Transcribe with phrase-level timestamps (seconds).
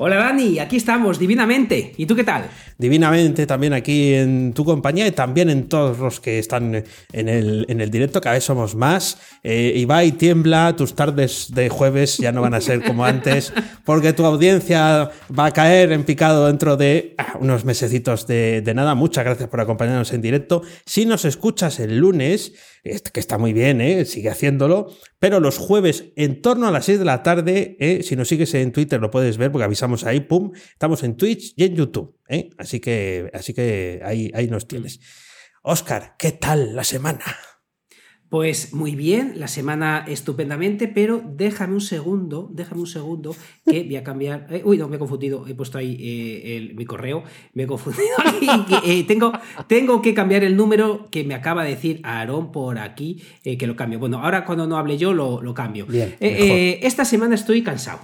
[0.00, 1.92] Hola Dani, aquí estamos, divinamente.
[1.96, 2.48] ¿Y tú qué tal?
[2.78, 7.66] Divinamente también aquí en tu compañía y también en todos los que están en el,
[7.68, 9.18] en el directo, cada vez somos más.
[9.42, 13.52] Eh, Ibai, tiembla, tus tardes de jueves ya no van a ser como antes,
[13.84, 18.74] porque tu audiencia va a caer en picado dentro de ah, unos mesecitos de, de
[18.74, 18.94] nada.
[18.94, 20.62] Muchas gracias por acompañarnos en directo.
[20.86, 24.04] Si nos escuchas el lunes, que está muy bien, ¿eh?
[24.04, 28.02] sigue haciéndolo, pero los jueves en torno a las 6 de la tarde, ¿eh?
[28.02, 31.54] si nos sigues en Twitter lo puedes ver porque avisamos ahí, pum, estamos en Twitch
[31.56, 32.50] y en YouTube, ¿eh?
[32.58, 35.00] así que, así que ahí, ahí nos tienes.
[35.62, 37.24] Oscar, ¿qué tal la semana?
[38.28, 43.96] Pues muy bien, la semana estupendamente, pero déjame un segundo, déjame un segundo, que voy
[43.96, 44.46] a cambiar.
[44.50, 47.66] Eh, uy, no, me he confundido, he puesto ahí eh, el, mi correo, me he
[47.66, 48.16] confundido.
[48.84, 49.32] eh, tengo,
[49.66, 53.66] tengo que cambiar el número que me acaba de decir Aarón por aquí, eh, que
[53.66, 53.98] lo cambio.
[53.98, 55.86] Bueno, ahora cuando no hable yo lo, lo cambio.
[55.86, 58.00] Bien, esta semana estoy cansado.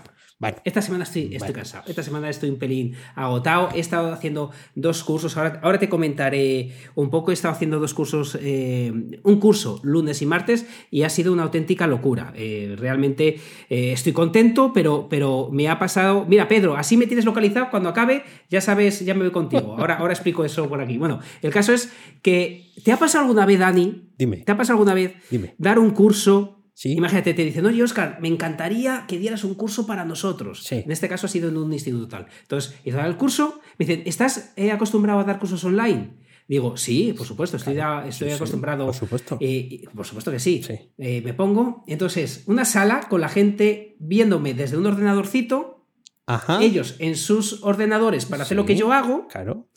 [0.64, 1.84] Esta semana estoy, cansado.
[1.86, 3.70] Esta semana estoy un pelín agotado.
[3.74, 5.36] He estado haciendo dos cursos.
[5.36, 7.30] Ahora, ahora te comentaré un poco.
[7.30, 11.44] He estado haciendo dos cursos, eh, un curso lunes y martes, y ha sido una
[11.44, 12.32] auténtica locura.
[12.36, 16.24] Eh, realmente eh, estoy contento, pero, pero me ha pasado.
[16.28, 17.70] Mira, Pedro, así me tienes localizado.
[17.70, 19.76] Cuando acabe, ya sabes, ya me voy contigo.
[19.78, 20.98] Ahora, ahora explico eso por aquí.
[20.98, 22.72] Bueno, el caso es que.
[22.82, 24.10] ¿Te ha pasado alguna vez, Dani?
[24.18, 24.38] Dime.
[24.38, 25.54] ¿Te ha pasado alguna vez Dime.
[25.58, 26.63] dar un curso?
[26.74, 26.92] Sí.
[26.92, 30.64] Imagínate, te dicen, oye, Oscar, me encantaría que dieras un curso para nosotros.
[30.64, 30.82] Sí.
[30.84, 32.26] En este caso ha sido en un instituto tal.
[32.42, 36.16] Entonces, hizo el curso, me dicen, ¿estás eh, acostumbrado a dar cursos online?
[36.48, 38.84] Digo, sí, por supuesto, estoy, Claro, estoy sí, sí, acostumbrado.
[38.86, 39.38] por supuesto.
[39.40, 40.62] Eh, por supuesto que sí.
[40.66, 40.74] Sí.
[40.98, 45.86] Eh, me pongo, entonces, una sala con la gente viéndome desde un ordenadorcito,
[46.26, 46.62] Ajá.
[46.62, 49.68] ellos en sus ordenadores para hacer lo que yo hago, Claro.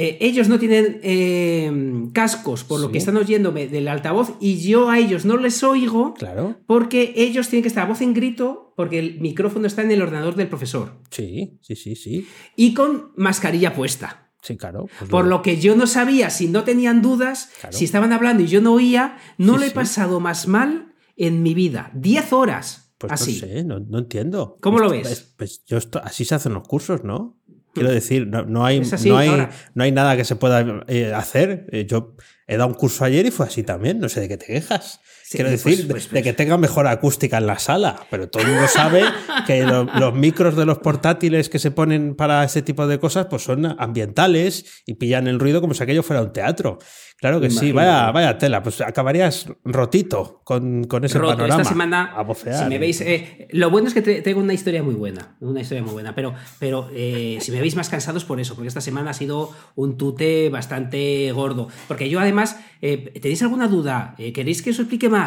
[0.00, 4.90] Eh, ellos no tienen eh, cascos, por lo que están oyéndome del altavoz, y yo
[4.90, 6.14] a ellos no les oigo.
[6.14, 6.56] Claro.
[6.66, 10.00] Porque ellos tienen que estar a voz en grito porque el micrófono está en el
[10.00, 10.92] ordenador del profesor.
[11.10, 12.28] Sí, sí, sí, sí.
[12.54, 14.30] Y con mascarilla puesta.
[14.40, 14.86] Sí, claro.
[14.98, 17.76] pues Por lo que yo no sabía si no tenían dudas, Claro.
[17.76, 19.74] si estaban hablando y yo no oía, no Sí, lo he sí.
[19.74, 21.90] pasado más mal en mi vida.
[21.94, 22.84] Diez horas.
[22.98, 23.34] Pues así.
[23.40, 24.58] no sé, no, no entiendo.
[24.60, 25.20] ¿Cómo lo Esto- ves?
[25.20, 27.37] Pues, pues yo esto- así se hacen los cursos, ¿no?
[27.78, 31.12] Quiero decir, no, no hay, así, no, hay, no hay nada que se pueda eh,
[31.14, 31.66] hacer.
[31.72, 32.16] Eh, yo
[32.46, 33.98] he dado un curso ayer y fue así también.
[34.00, 35.00] No sé de qué te quejas.
[35.30, 36.22] Quiero pues, decir, de- pues, de, pues.
[36.24, 38.00] que tenga mejor acústica en la sala.
[38.10, 39.02] Pero todo el mundo sabe
[39.46, 43.26] que lo- los micros de los portátiles que se ponen para ese tipo de cosas
[43.26, 46.78] pues son ambientales y pillan el ruido como si aquello fuera un teatro.
[47.20, 48.62] Claro que sí, vaya, vaya tela.
[48.62, 51.32] Pues acabarías rotito con, con ese Roto.
[51.34, 51.62] panorama.
[51.62, 52.62] Esta semana, a vocear.
[52.62, 55.60] si me veis, eh, lo bueno es que te- tengo una historia muy buena, una
[55.60, 58.80] historia muy buena, pero, pero eh, si me veis más cansados por eso, porque esta
[58.80, 64.14] semana ha sido un tute bastante gordo, porque yo además, eh, ¿tenéis alguna duda?
[64.32, 65.17] ¿Queréis que os explique más?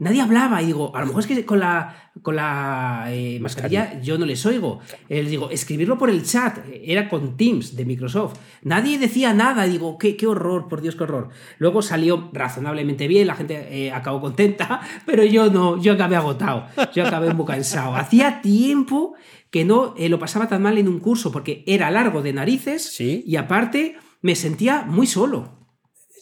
[0.00, 4.00] Nadie hablaba y digo, a lo mejor es que con la, con la eh, mascarilla
[4.00, 4.80] yo no les oigo.
[5.08, 8.38] Eh, les digo, escribirlo por el chat, era con Teams de Microsoft.
[8.62, 11.28] Nadie decía nada, y digo, qué, qué horror, por Dios, qué horror.
[11.58, 16.66] Luego salió razonablemente bien, la gente eh, acabó contenta, pero yo no, yo acabé agotado,
[16.94, 17.94] yo acabé muy cansado.
[17.96, 19.14] Hacía tiempo
[19.50, 22.82] que no eh, lo pasaba tan mal en un curso, porque era largo de narices
[22.82, 23.22] Sí.
[23.26, 25.54] y aparte me sentía muy solo.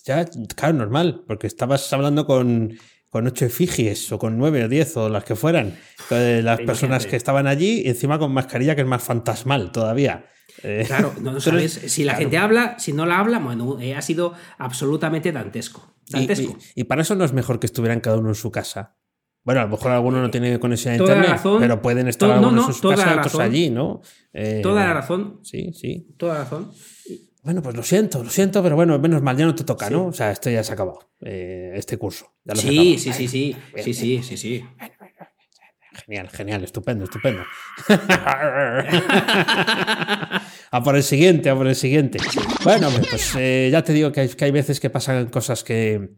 [0.07, 2.77] Ya, claro, normal, porque estabas hablando con,
[3.15, 5.77] con ocho efigies o con nueve o diez o las que fueran,
[6.11, 10.27] eh, las personas que estaban allí y encima con mascarilla que es más fantasmal todavía.
[10.65, 12.23] Eh, Claro, no, no sabes si la claro.
[12.23, 15.95] gente habla, si no la habla, bueno, eh, ha sido absolutamente dantesco.
[16.09, 16.57] Y, Dantesco.
[16.75, 18.97] y- y para eso no es mejor que estuvieran cada uno en su casa.
[19.45, 21.61] Bueno, a lo mejor alguno no tiene conexión a Toda internet, razón.
[21.61, 23.47] pero pueden estar no, algunos no, en su toda casa y la otros razón.
[23.47, 24.01] allí, ¿no?
[24.33, 26.09] Eh, Toda la razón, Sí, sí.
[26.17, 26.73] toda la razón.
[27.45, 29.93] Bueno, pues lo siento, lo siento, pero bueno, menos mal, ya no te toca, Sí.
[29.93, 30.07] ¿no?
[30.07, 32.33] O sea, esto ya se ha acabado, eh, este curso.
[32.45, 34.65] Ya lo has Sí, sí, sí, sí, sí, sí, sí, sí.
[36.07, 37.43] Genial, genial, estupendo, estupendo.
[40.71, 42.19] a por el siguiente, a por el siguiente.
[42.65, 46.11] Bueno, pues eh, ya te digo que hay, que hay veces que pasan cosas que,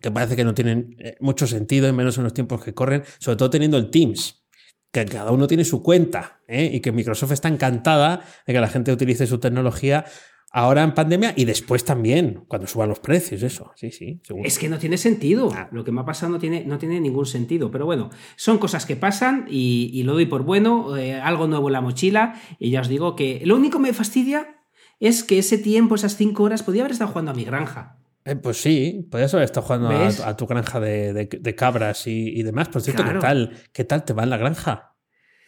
[0.00, 3.02] que parece que no tienen eh, mucho sentido, y menos en los tiempos que corren,
[3.18, 4.44] sobre todo teniendo el Teams.
[4.92, 6.70] que cada uno tiene su cuenta ¿eh?
[6.72, 10.04] y que Microsoft está encantada de que la gente utilice su tecnología
[10.50, 13.70] ahora en pandemia y después también, cuando suban los precios, eso.
[13.76, 14.46] Sí, sí, seguro.
[14.46, 15.50] Es que no tiene sentido.
[15.72, 17.70] Lo que me ha pasado no tiene, no tiene ningún sentido.
[17.70, 20.96] Pero bueno, son cosas que pasan y, y lo doy por bueno.
[20.96, 22.40] eh, algo nuevo en la mochila.
[22.58, 24.56] Y ya os digo que lo único que me fastidia
[25.00, 27.96] es que ese tiempo, esas cinco horas, podía haber estado jugando a mi granja.
[28.24, 32.28] Eh, pues sí, podrías haber estado jugando a, tu granja de, de- de cabras y,
[32.38, 32.68] y demás.
[32.68, 33.20] Por cierto, Claro.
[33.20, 33.56] ¿qué tal?
[33.72, 34.87] ¿Qué tal te va en la granja?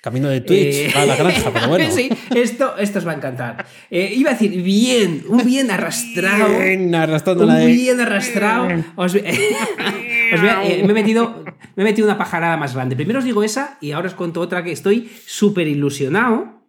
[0.01, 1.91] Camino de Twitch Eh, a la granja, pero bueno.
[1.95, 3.67] sí, esto, esto os va a encantar.
[3.91, 6.59] Eh, iba a decir bien, un bien arrastrado.
[6.59, 8.69] Bien, arrastrando un la de- bien arrastrado.
[8.97, 9.15] Os,
[10.35, 11.45] os vea- eh, me, he metido,
[11.77, 12.97] me he metido una pajarada más grande.
[12.97, 16.60] Primero os digo esa y ahora os cuento otra que estoy súper ilusionado.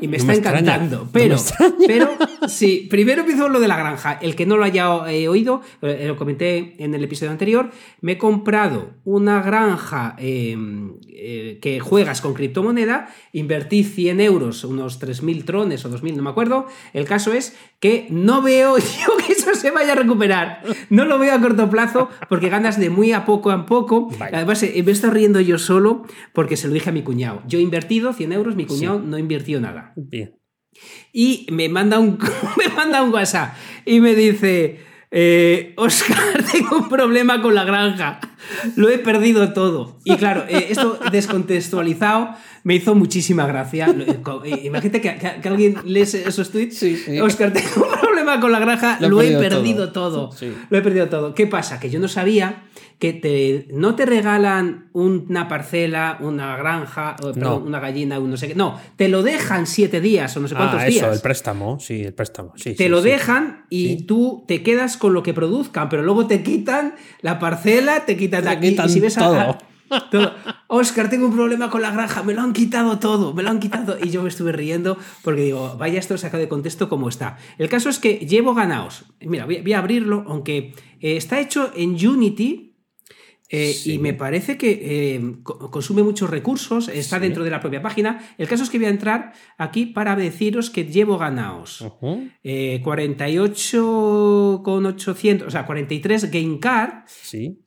[0.00, 1.08] Y me No está me encantando.
[1.12, 1.36] pero,
[1.86, 2.10] pero,
[2.48, 4.18] sí, primero empiezo lo de la granja.
[4.20, 7.70] El que no lo haya eh, oído, eh, lo comenté en el episodio anterior,
[8.00, 10.56] me he comprado una granja eh,
[11.08, 16.30] eh, que juegas con criptomoneda, invertí 100 euros, unos 3.000 trones o 2.000, no me
[16.30, 16.66] acuerdo.
[16.92, 20.62] El caso es que no veo yo que eso se vaya a recuperar.
[20.90, 24.10] No lo veo a corto plazo porque ganas de muy a poco a poco.
[24.20, 27.42] Además, eh, me he estado riendo yo solo porque se lo dije a mi cuñado.
[27.48, 29.92] Yo he invertido 100 euros, mi cuñado no ha invertido nada.
[29.96, 30.36] Bien.
[31.12, 32.18] Y me manda un,
[32.56, 33.54] me manda un WhatsApp
[33.84, 34.80] y me dice,
[35.10, 38.20] eh, Oscar, tengo un problema con la granja.
[38.76, 39.98] Lo he perdido todo.
[40.04, 42.34] Y claro, eh, esto descontextualizado
[42.64, 43.86] me hizo muchísima gracia.
[43.88, 46.76] Eh, eh, Imagínate que, que- que alguien lee esos tweets.
[46.78, 47.20] Sí, sí.
[47.20, 50.28] Oscar, tengo un problema con la granja, Lo he lo, he perdido perdido todo".
[50.28, 50.32] todo.
[50.36, 50.52] Sí.
[50.68, 51.34] Lo he perdido todo.
[51.34, 51.80] ¿Qué pasa?
[51.80, 52.64] Que yo no sabía
[52.98, 58.48] que te, no te regalan una parcela, una granja, perdón, una gallina, un no sé
[58.48, 58.54] qué.
[58.54, 61.80] No, te lo dejan siete días o no sé cuántos Ah, días eso, el préstamo.
[61.80, 62.52] Sí, el préstamo.
[62.56, 63.08] Sí, te sí, lo sí.
[63.08, 68.04] dejan y tú te quedas con lo que produzcan, pero luego te quitan la parcela,
[68.04, 69.58] te quitan, Te aquí, y quitan si ves a-
[70.10, 70.34] todo.
[70.68, 73.60] Oscar, tengo un problema con la granja, me lo han quitado todo, me lo han
[73.60, 73.96] quitado.
[74.02, 77.38] Y yo me estuve riendo porque digo, vaya esto sacado de contexto como está.
[77.58, 79.04] El caso es que llevo ganados.
[79.20, 82.66] Mira, voy, voy a abrirlo, aunque eh, está hecho en Unity.
[83.52, 83.94] eh, Sí.
[83.94, 84.70] Y me parece que
[85.16, 87.22] eh, co- consume muchos recursos, está Sí.
[87.22, 88.20] dentro de la propia página.
[88.38, 91.80] El caso es que voy a entrar aquí para deciros que llevo ganados.
[91.80, 92.28] Ujú.
[92.44, 97.58] Eh, 48,800, o sea, 43 Game Card, Sí.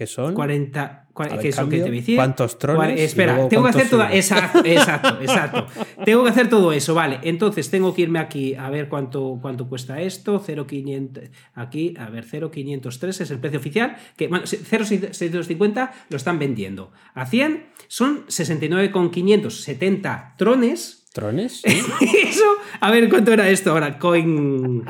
[0.00, 0.32] ¿Qué son?
[0.32, 2.16] 40, cua- A ver, que es lo que cambio, te.
[2.16, 4.08] ¿cuántos trones Espera, luego tengo que hacer euros?
[4.14, 5.66] Exacto, exacto, exacto.
[6.06, 7.18] tengo que hacer todo eso, vale.
[7.22, 10.40] Entonces tengo que irme aquí a ver cuánto, cuánto cuesta esto.
[10.40, 11.24] 0,500.
[11.52, 13.98] Aquí, a ver, 0,503 es el precio oficial.
[14.16, 16.92] Que, bueno, 0,650 lo están vendiendo.
[17.12, 20.99] A 100 son 69,570 trones.
[21.12, 21.62] ¿Trones?
[21.64, 21.80] Sí.
[22.28, 22.44] Eso,
[22.80, 23.98] a ver cuánto era esto ahora.
[23.98, 24.84] Coin.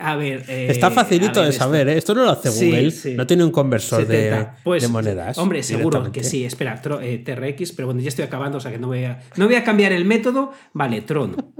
[0.00, 0.44] A ver.
[0.48, 1.64] eh, Está facilito ver de esto.
[1.64, 1.98] saber, ¿eh?
[1.98, 2.90] Esto no lo hace Google.
[2.92, 3.14] sí.
[3.14, 4.56] No tiene un conversor de, 70.
[4.64, 5.36] Pues, de monedas.
[5.38, 6.44] Hombre, seguro que sí.
[6.44, 9.20] Espera, tro- eh, TRX, pero bueno, ya estoy acabando, o sea que no voy a,
[9.36, 10.52] no voy a cambiar el método.
[10.72, 11.52] Vale, Tron.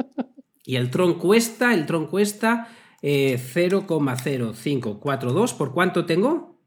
[0.64, 2.68] Y el Tron cuesta, el Tron cuesta
[3.02, 5.56] eh, 0,0542.
[5.56, 6.60] ¿Por cuánto tengo?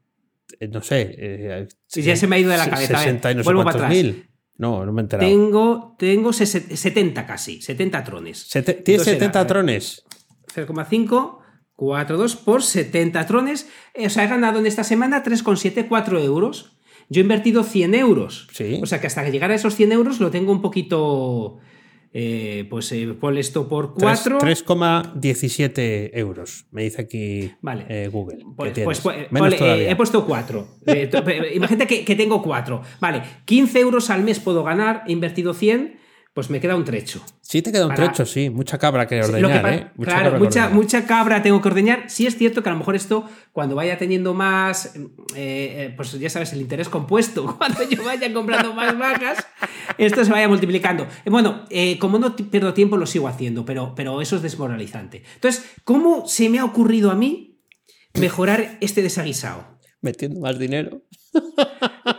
[0.60, 1.14] Eh, No sé.
[1.18, 2.94] eh, ya se me ha ido de la cabeza.
[2.94, 3.90] A ver, 60 y no sé vuelvo para atrás.
[3.90, 4.28] mil.
[4.58, 5.28] No, no me he enterado.
[5.28, 8.46] Tengo, tengo sese- 70 casi, 70 trones.
[8.48, 10.04] Sete- ¿Tienes Entonces 70 era, trones?
[10.54, 13.68] 0,542 por 70 trones.
[13.94, 16.76] Eh, O sea, he ganado en esta semana 3,74 euros.
[17.08, 18.48] Yo he invertido 100 euros.
[18.52, 18.78] Sí.
[18.82, 21.58] O sea que hasta que llegara a esos 100 euros lo tengo un poquito.
[22.14, 24.38] Eh, pues eh, ponle esto por Tres- 4.
[24.40, 26.66] 3,17 euros.
[26.70, 27.86] Me dice aquí Vale.
[27.88, 28.44] eh, Google.
[28.56, 30.68] Pues, pues, pues, Menos ponle, eh, he puesto 4.
[31.54, 32.82] imagínate que, que tengo 4.
[33.00, 35.96] Vale, 15 euros al mes puedo ganar, he invertido 100,
[36.34, 37.22] pues me queda un trecho.
[37.42, 38.48] Sí, te queda un para- trecho, sí.
[38.48, 39.86] Mucha cabra que ordeñar, que ¿eh?
[39.96, 40.72] Mucha claro, cabra mucha, ordeñar.
[40.72, 42.04] mucha cabra tengo que ordeñar.
[42.08, 45.00] Sí es cierto que a lo mejor esto, cuando vaya teniendo más, eh,
[45.36, 49.46] eh, pues ya sabes, el interés compuesto, cuando yo vaya comprando más vacas,
[49.98, 51.06] esto se vaya multiplicando.
[51.24, 55.22] Eh, Bueno, eh, como no pierdo tiempo, lo sigo haciendo, pero, pero eso es desmoralizante.
[55.34, 57.60] Entonces, ¿cómo se me ha ocurrido a mí
[58.14, 59.78] mejorar este desaguisado?
[60.00, 61.02] Metiendo más dinero.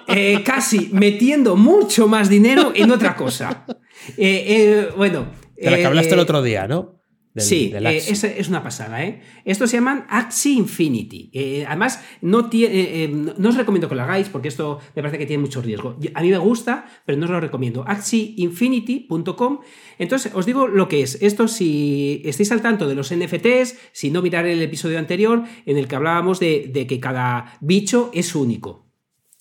[0.07, 3.65] Eh, casi metiendo mucho más dinero en otra cosa.
[4.17, 5.27] Eh, eh, bueno.
[5.55, 6.99] De la que hablaste el eh, otro día, ¿no?
[7.33, 9.21] Del- sí, del eh, es, es una pasada, ¿eh?
[9.43, 11.31] Estos se llaman Axie Infinity.
[11.33, 15.01] Eh, además, no, tie- eh, no no os recomiendo que lo hagáis porque esto me
[15.01, 15.97] parece que tiene mucho riesgo.
[16.13, 17.83] A mí me gusta, pero no os lo recomiendo.
[17.87, 19.59] AxieInfinity.com.
[19.99, 21.21] Entonces, os digo lo que es.
[21.21, 25.77] Esto, si estáis al tanto de los NFTs, si no mirar el episodio anterior en
[25.77, 28.82] el que hablábamos de, de que cada bicho es único.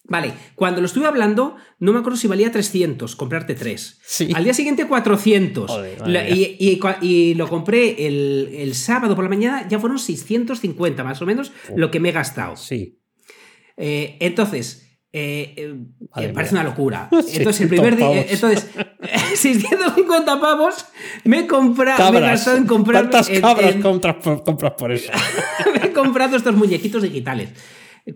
[0.05, 4.01] Vale, cuando lo estuve hablando, no me acuerdo si valía 300 comprarte tres.
[4.05, 4.31] Sí.
[4.35, 5.71] Al día siguiente 400.
[5.71, 6.33] Joder, madre La- mía.
[6.35, 11.05] y, y cua- y lo compré el, el sábado por la mañana, ya fueron 650
[11.05, 12.57] más o menos lo que me he gastado.
[12.57, 12.99] Sí.
[13.77, 15.75] Eh, entonces, eh, eh,
[16.17, 17.09] eh, parece una locura.
[17.11, 18.07] 600 Entonces, el primer día.
[18.09, 18.25] pavos.
[18.29, 18.67] Entonces,
[19.35, 20.85] 650 pavos
[21.25, 22.13] me he comprado.
[22.13, 23.03] Me he gastado en comprar.
[23.03, 25.13] ¿Cuántas en- cabras en- compras por, compras por eso?
[25.81, 27.51] me he comprado estos muñequitos digitales.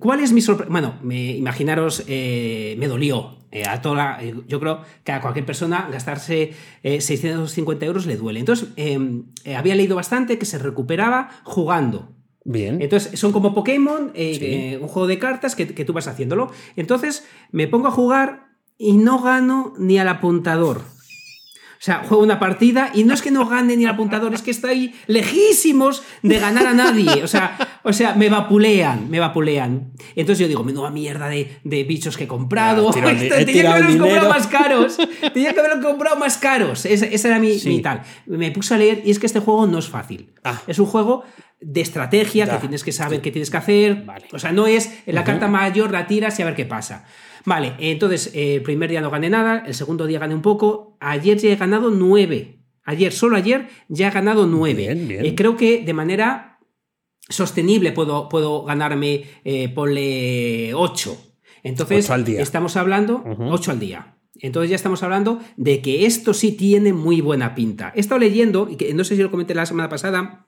[0.00, 0.70] ¿Cuál es mi sorpresa?
[0.70, 3.36] Bueno, me, imaginaros, eh, me dolió.
[3.52, 6.52] eh, a toda eh, yo creo que a cualquier persona gastarse
[6.82, 8.40] eh, 650 euros le duele.
[8.40, 8.98] Entonces, eh,
[9.56, 12.12] había leído bastante que se recuperaba jugando.
[12.44, 12.82] Bien.
[12.82, 14.76] Entonces, son como Pokémon, Sí.
[14.80, 16.50] un juego de cartas que, que tú vas haciéndolo.
[16.76, 20.82] Entonces, me pongo a jugar y no gano ni al apuntador.
[21.78, 24.42] O sea, juego una partida y no es que no gane ni al apuntador, es
[24.42, 27.22] que estoy lejísimos de ganar a nadie.
[27.22, 29.92] O sea, o sea me vapulean, me vapulean.
[30.14, 32.90] Entonces yo digo, menuda mierda de, de bichos que he comprado.
[32.94, 34.96] Ah, he el Tenía que el haberlos comprado más caros.
[35.34, 36.86] Tenía que haberlos comprado más caros.
[36.86, 37.68] Ese, ese era mi, Sí.
[37.68, 38.02] mi tal.
[38.26, 40.30] Me puse a leer y es que este juego no es fácil.
[40.44, 40.60] Ah.
[40.66, 41.24] Es un juego
[41.60, 42.52] de estrategia Ya.
[42.54, 44.04] que tienes que saber qué tienes que hacer.
[44.04, 44.26] Vale.
[44.32, 47.04] O sea, no es en la carta mayor la tiras y a ver qué pasa.
[47.46, 50.96] Vale, entonces eh, el primer día no gané nada, el segundo día gané un poco,
[51.00, 52.58] ayer ya he ganado nueve.
[52.84, 54.82] Ayer, solo ayer, ya he ganado nueve.
[54.82, 55.24] Bien, bien.
[55.24, 56.58] Eh, creo que de manera
[57.28, 61.16] sostenible puedo, puedo ganarme, eh, ponle 8.
[61.62, 62.40] Entonces, Ocho al día.
[62.42, 63.44] estamos hablando, Ujú.
[63.50, 64.18] 8 al día.
[64.40, 67.92] Entonces ya estamos hablando de que esto sí tiene muy buena pinta.
[67.96, 70.46] He estado leyendo, y que no sé si lo comenté la semana pasada,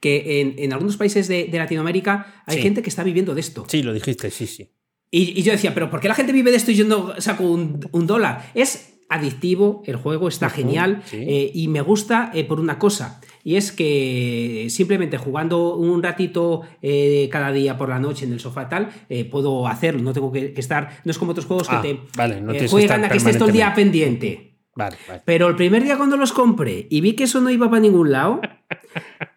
[0.00, 2.62] que en, en algunos países de, de Latinoamérica hay Sí.
[2.62, 3.66] gente que está viviendo de esto.
[3.68, 4.72] Sí, lo dijiste, sí, sí.
[5.16, 7.18] Y, y yo decía, pero ¿por qué la gente vive de esto y yo no
[7.22, 8.50] saco un, un dólar?
[8.52, 11.16] Es adictivo, el juego está genial sí.
[11.26, 13.18] eh, y me gusta eh, por una cosa.
[13.42, 18.40] Y es que simplemente jugando un ratito eh, cada día por la noche en el
[18.40, 18.90] sofá tal,
[19.30, 20.02] puedo hacerlo.
[20.02, 21.00] No tengo que, estar.
[21.04, 23.38] No es como otros juegos Ah, que te vale, no que juegan a que estés
[23.38, 24.58] todo el día pendiente.
[24.74, 25.22] Vale, vale.
[25.24, 28.12] Pero el primer día cuando los compré y vi que eso no iba para ningún
[28.12, 28.42] lado,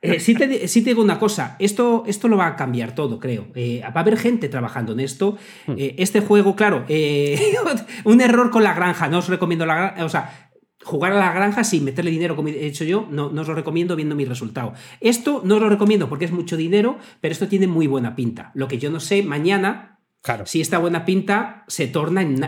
[0.02, 3.20] eh, sí, te, sí te digo una cosa, esto, esto lo va a cambiar todo,
[3.20, 3.48] creo.
[3.56, 5.38] Eh, va a haber gente trabajando en esto.
[5.68, 5.74] Hmm.
[5.78, 7.40] Eh, este juego, claro, eh,
[8.06, 10.46] un error con la granja, no os recomiendo la granja, o sea...
[10.82, 13.54] Jugar a la granja sin meterle dinero como he hecho yo, no, no os lo
[13.54, 14.74] recomiendo viendo mi resultado.
[15.02, 18.52] Esto no os lo recomiendo porque es mucho dinero, pero esto tiene muy buena pinta.
[18.56, 20.46] Lo que yo no sé mañana Claro.
[20.46, 22.42] si esta buena pinta se torna en,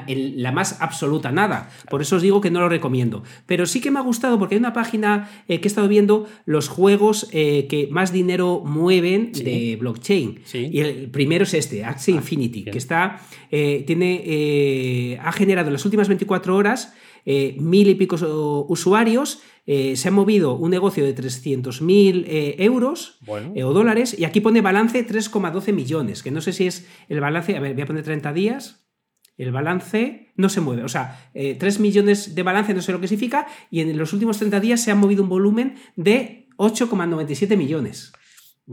[0.44, 1.70] la más absoluta nada.
[1.90, 3.24] Por eso os digo que no lo recomiendo.
[3.46, 6.28] Pero sí que me ha gustado porque hay una página eh, que he estado viendo
[6.46, 9.44] los juegos eh, que más dinero mueven Sí.
[9.44, 10.42] de blockchain.
[10.44, 10.70] Sí.
[10.72, 12.72] Y el primero es este, Axie Infinity, bien.
[12.74, 16.94] que está, eh, tiene, ha generado en las últimas 24 horas
[17.26, 18.16] eh, mil y pico
[18.68, 19.40] usuarios.
[19.68, 23.54] eh, se ha movido un negocio de 300.000 eh, euros Bueno.
[23.56, 27.20] eh, o dólares y aquí pone balance 3,12 millones, que no sé si es el
[27.22, 28.88] balance, a ver, voy a poner 30 días,
[29.38, 33.00] el balance no se mueve, o sea, eh, 3 millones de balance no sé lo
[33.00, 37.56] que significa y en los últimos 30 días se ha movido un volumen de 8,97
[37.58, 38.14] millones.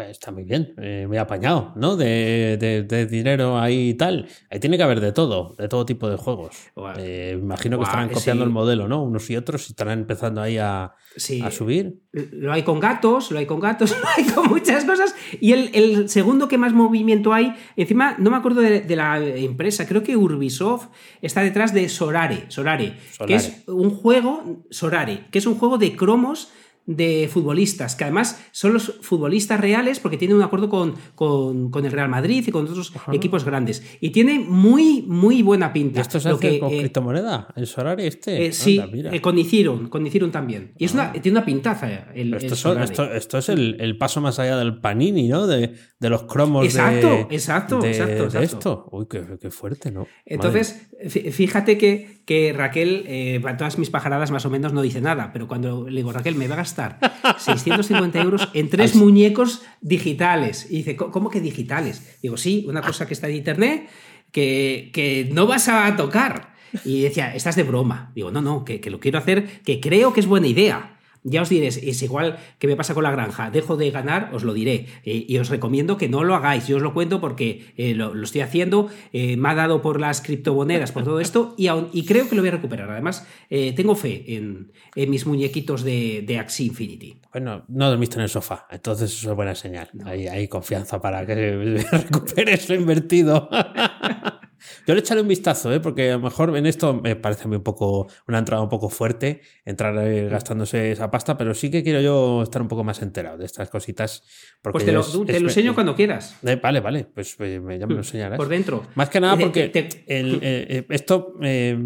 [0.00, 1.96] Está muy bien, eh, muy apañado, ¿no?
[1.96, 4.28] De, de- de dinero ahí y tal.
[4.50, 6.56] Ahí tiene que haber de todo, de todo tipo de juegos.
[6.74, 6.94] Guau.
[6.98, 8.14] Eh, imagino que estarán sí.
[8.14, 9.02] copiando el modelo, ¿no?
[9.02, 11.40] Unos y otros y estarán empezando ahí a, Sí.
[11.42, 12.00] a subir.
[12.12, 15.14] Lo hay con gatos, lo hay con gatos, lo hay con muchas cosas.
[15.40, 19.18] Y el, el segundo que más movimiento hay, encima, no me acuerdo de, de la
[19.24, 20.88] empresa, creo que Urbisoft
[21.22, 22.94] está detrás de Sorare, Sorare,
[23.26, 26.50] que es un juego, Sorare, que es un juego de cromos
[26.90, 31.84] de futbolistas, que además son los futbolistas reales porque tienen un acuerdo con, con- con
[31.84, 33.82] el Real Madrid y con otros equipos grandes.
[34.00, 35.98] Y tiene muy, muy buena pinta.
[35.98, 37.48] ¿Y esto se Lo hace que, con eh, criptomoneda?
[37.56, 38.46] ¿El Solari este?
[38.46, 39.10] eh, sí, Anda.
[39.10, 39.14] Ah.
[39.16, 40.72] eh, con Ethereum, con Ethereum también.
[40.78, 42.84] Y es una, tiene una pintaza el, Esto, el son- Solare.
[42.86, 45.46] esto- esto es el, el paso más allá del panini, ¿no?
[45.46, 48.88] De, de los cromos Exacto, de, exacto, de- exacto, de esto.
[48.92, 50.06] Uy, qué, qué fuerte, ¿no?
[50.24, 54.82] Entonces, fí- fíjate que, que Raquel, eh, para todas mis pajaradas más o menos no
[54.82, 56.98] dice nada, pero cuando le digo, Raquel, me va a gastar
[57.38, 60.66] 650 euros en tres muñecos digitales.
[60.68, 62.18] Y dice, "¿Cómo- ¿cómo que digitales?
[62.22, 63.88] Digo, sí, una cosa que está en internet
[64.30, 66.52] que, que no vas a tocar.
[66.84, 68.12] Y decía, estás de broma.
[68.14, 70.97] Digo, no, no, que, que lo quiero hacer, que creo que es buena idea.
[71.30, 73.50] Ya os diré, es igual que me pasa con la granja.
[73.50, 74.86] Dejo de ganar, os lo diré.
[75.04, 76.66] Eh, y os recomiendo que no lo hagáis.
[76.66, 78.88] Yo os lo cuento porque eh, lo, lo estoy haciendo.
[79.12, 81.54] eh, me ha dado por las criptomonedas, por todo esto.
[81.56, 82.90] Y, aún- y creo que lo voy a recuperar.
[82.90, 87.20] Además, eh, tengo fe en, en mis muñequitos de, de Axie Infinity.
[87.32, 89.90] Bueno, no dormiste en el sofá, entonces eso es buena señal.
[90.04, 91.34] Hay, hay confianza para que
[91.92, 93.48] recuperes lo invertido.
[94.86, 95.80] Yo le echaré un vistazo, ¿eh?
[95.80, 98.68] porque a lo mejor en esto me parece a mí un poco una entrada un
[98.68, 102.84] poco fuerte, entrar eh, gastándose esa pasta, pero sí que quiero yo estar un poco
[102.84, 104.22] más enterado de estas cositas.
[104.62, 106.36] Porque Pues te lo, es- te lo enseño cuando quieras.
[106.44, 108.36] Eh, vale, vale, pues eh, ya me lo enseñarás.
[108.36, 108.84] Por dentro.
[108.94, 111.78] Más que nada Eh, porque te- te- el, eh, eh, esto eh,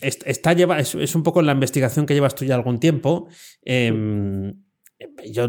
[0.00, 3.28] est- está lleva, es, es un poco la investigación que llevas tú ya algún tiempo.
[3.64, 4.52] eh,
[5.30, 5.48] yo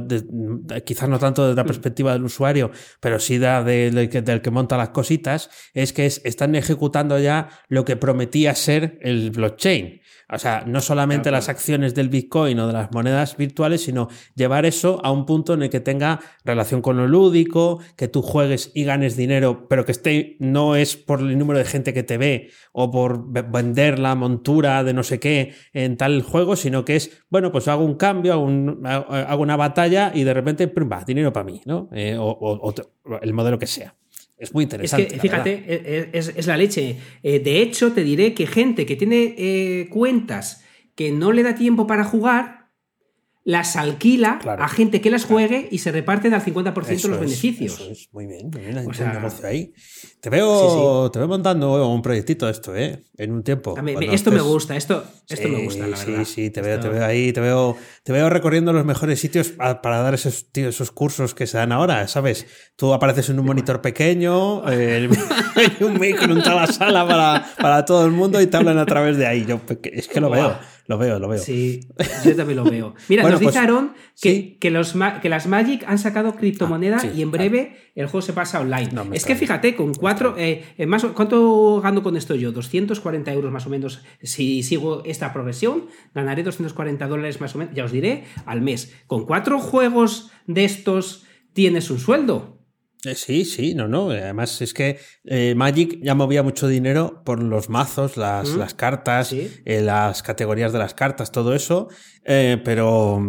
[0.86, 1.68] quizás no tanto desde la mm.
[1.68, 7.50] perspectiva del usuario, pero sí del que monta las cositas, es que están ejecutando ya
[7.68, 10.02] lo que prometía ser el blockchain.
[10.34, 14.66] O sea, no solamente las acciones del Bitcoin o de las monedas virtuales, sino llevar
[14.66, 18.72] eso a un punto en el que tenga relación con lo lúdico, que tú juegues
[18.74, 22.18] y ganes dinero, pero que esté, no es por el número de gente que te
[22.18, 26.96] ve o por vender la montura de no sé qué en tal juego, sino que
[26.96, 28.34] es, bueno, pues hago un cambio,
[28.86, 31.90] hago, una batalla y de repente, pum, va, dinero para mí, ¿no?
[31.94, 32.74] Eh, o
[33.22, 33.96] el modelo que sea.
[34.42, 35.06] Es muy interesante.
[35.06, 36.98] Es que, fíjate, e, e, es, la leche.
[37.22, 40.64] Eh, de hecho, te diré que gente que tiene eh, cuentas
[40.96, 42.61] que no le da tiempo para jugar,
[43.44, 47.74] las alquila a gente que las juegue y se reparten al 50% los beneficios.
[47.74, 49.74] Eso es, muy bien, muy bien, hay un negocio ahí.
[50.20, 53.04] Te veo, te veo montando un proyectito esto, ¿eh?
[53.18, 53.76] En un tiempo.
[54.12, 56.24] esto me gusta, esto, esto me gusta, la verdad.
[56.24, 59.50] Sí, sí, te veo, te veo ahí, te veo, te veo recorriendo los mejores sitios
[59.50, 62.46] para, dar esos, esos cursos que se dan ahora, ¿sabes?
[62.76, 65.10] Tú apareces en un monitor pequeño, hay
[65.80, 69.18] un micro en la sala para, para todo el mundo y te hablan a través
[69.18, 69.46] de ahí.
[69.46, 70.60] Yo es que lo veo.
[70.92, 71.40] Lo veo, lo veo.
[71.40, 71.88] Sí,
[72.26, 72.94] yo también lo veo.
[73.08, 77.22] Mira, nos pues, dijeron que, que, los, que las Magic han sacado criptomoneda ah, y
[77.22, 78.90] en breve el juego se pasa online.
[79.14, 80.36] es que fíjate, con cuatro.
[80.38, 82.52] Eh, más, ¿Cuánto gano con esto yo?
[82.52, 84.02] 240 euros más o menos.
[84.22, 88.94] Si sigo esta progresión, ganaré 240 dólares más o menos, ya os diré, al mes.
[89.08, 92.61] Con cuatro juegos de estos tienes un sueldo.
[93.04, 94.12] Eh, sí, sí, no, no.
[94.12, 99.34] Además es que eh, Magic ya movía mucho dinero por los mazos, las, las cartas,
[99.34, 101.90] eh, las categorías de las cartas, todo eso.
[102.24, 103.22] Pero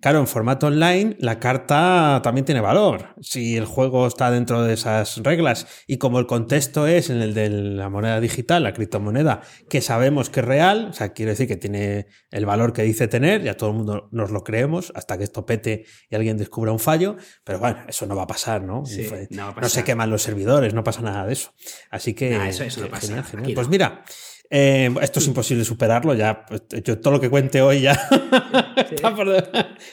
[0.00, 3.14] claro, en formato online la carta también tiene valor.
[3.20, 7.34] Si el juego está dentro de esas reglas y como el contexto es en el
[7.34, 11.46] de la moneda digital, la criptomoneda, que sabemos que es real, o sea, quiero decir
[11.46, 15.16] que tiene el valor que dice tener, ya todo el mundo nos lo creemos hasta
[15.18, 18.62] que esto pete y alguien descubra un fallo, pero bueno, eso no va a pasar
[18.62, 18.82] ¿no?
[19.30, 21.52] no, se queman los servidores, no pasa nada de eso.
[21.90, 22.48] Así que.
[22.48, 23.24] eso, no pasa.
[23.54, 24.04] Pues mira.
[24.48, 26.46] Eh, esto es imposible superarlo, ya
[26.84, 27.92] yo todo lo que cuente hoy ya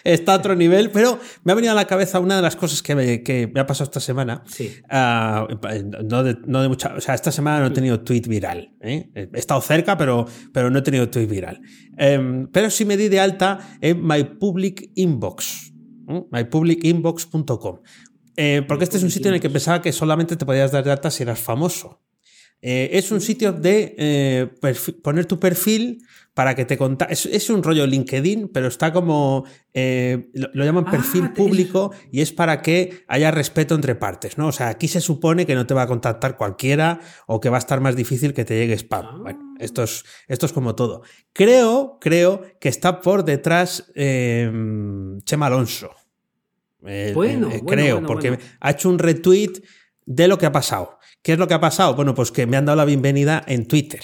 [0.03, 2.83] está, a otro nivel, pero me ha venido a la cabeza una de las cosas
[2.83, 4.43] que me, ha pasado esta semana.
[4.91, 8.75] No, de, mucha, o sea, esta semana no he tenido tweet viral.
[8.81, 9.09] ¿eh?
[9.15, 11.59] He estado cerca, pero, pero no he tenido tweet viral.
[11.97, 15.73] Em, pero sí me di de alta en My Public Inbox,
[16.31, 17.79] mypublicinbox.com.
[18.35, 20.83] Eh, porque este es un sitio en el que pensaba que solamente te podías dar
[20.83, 22.01] de alta si eras famoso.
[22.65, 24.47] Eh, es un sitio de eh,
[25.03, 26.01] poner tu perfil
[26.33, 29.43] para que te conta es, un rollo LinkedIn, pero está como.
[29.73, 34.47] lo, llaman ah, perfil público y es para que haya respeto entre partes, ¿no?
[34.47, 37.57] O sea, aquí se supone que no te va a contactar cualquiera o que va
[37.57, 39.23] a estar más difícil que te llegue spam.
[39.23, 39.57] Bueno, ah.
[39.59, 41.01] esto es, esto es como todo.
[41.33, 45.91] Creo, creo que está por detrás Chema Alonso.
[46.85, 49.61] Eh, bueno, eh, creo, porque ha hecho un retweet
[50.05, 50.99] de lo que ha pasado.
[51.21, 51.95] ¿Qué es lo que ha pasado?
[51.95, 54.01] Bueno, pues que me han dado la bienvenida en Twitter.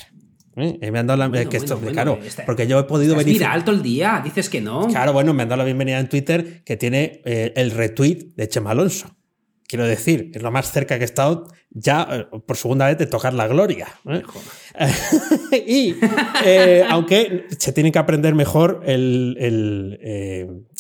[0.56, 0.92] ¿Eh?
[0.92, 3.52] Me han dado la, que esto, claro, porque yo he podido verificar.
[3.52, 4.88] alto el día, dices que no.
[4.88, 8.72] Claro, bueno, me han dado la bienvenida en Twitter que tiene el retweet de Chema
[8.72, 9.16] Alonso.
[9.68, 13.36] Quiero decir, es lo más cerca que he estado ya por segunda vez de tocar
[13.36, 13.88] la gloria.
[15.68, 15.96] y
[16.90, 20.00] aunque se tiene que aprender mejor el, el,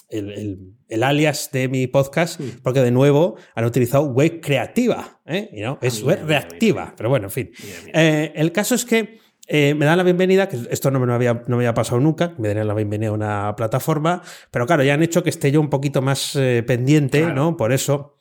[0.09, 0.73] el,
[1.03, 5.49] alias de mi podcast, porque de nuevo han utilizado web creativa, ¿eh?
[5.61, 7.51] no, es web reactiva, pero bueno, en fin.
[7.93, 11.33] Eh, el caso es que eh, me dan la bienvenida, que esto no me, había,
[11.47, 14.21] no me había pasado nunca, me darían la bienvenida a una plataforma,
[14.51, 16.33] pero claro, ya han hecho que esté yo un poquito más
[16.65, 17.55] pendiente, ¿no?
[17.55, 18.17] Por eso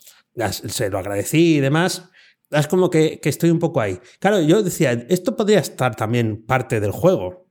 [0.53, 2.11] se lo agradecí y demás.
[2.51, 3.99] Es como que, que estoy un poco ahí.
[4.21, 7.48] Claro, yo decía, esto podría estar también parte del juego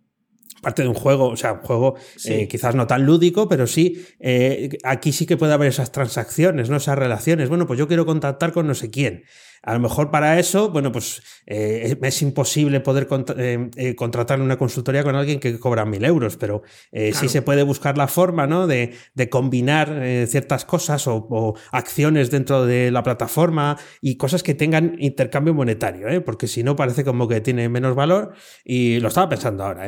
[0.62, 4.06] parte de un juego, o sea, un juego eh, quizás no tan lúdico, pero sí,
[4.20, 6.78] eh, aquí sí que puede haber esas transacciones, ¿no?
[6.78, 7.50] Esas relaciones.
[7.50, 9.24] Bueno, pues yo quiero contactar con no sé quién.
[9.64, 14.58] A lo mejor para eso, bueno, pues eh, es imposible poder eh, eh, contratar una
[14.58, 18.68] consultoría con alguien que cobra mil euros, pero sí se puede buscar la forma ¿no?
[18.68, 18.94] de,
[19.30, 26.24] combinar ciertas cosas o, acciones dentro de la plataforma y cosas que tengan intercambio monetario,
[26.24, 29.88] porque si no parece como que tiene menos valor y lo estaba pensando ahora,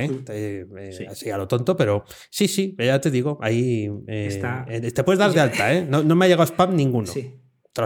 [1.09, 5.39] así a lo tonto, pero sí, sí, ya te digo, ahí te puedes dar de
[5.39, 7.07] alta, no, no me ha llegado spam ninguno.
[7.07, 7.38] Sí.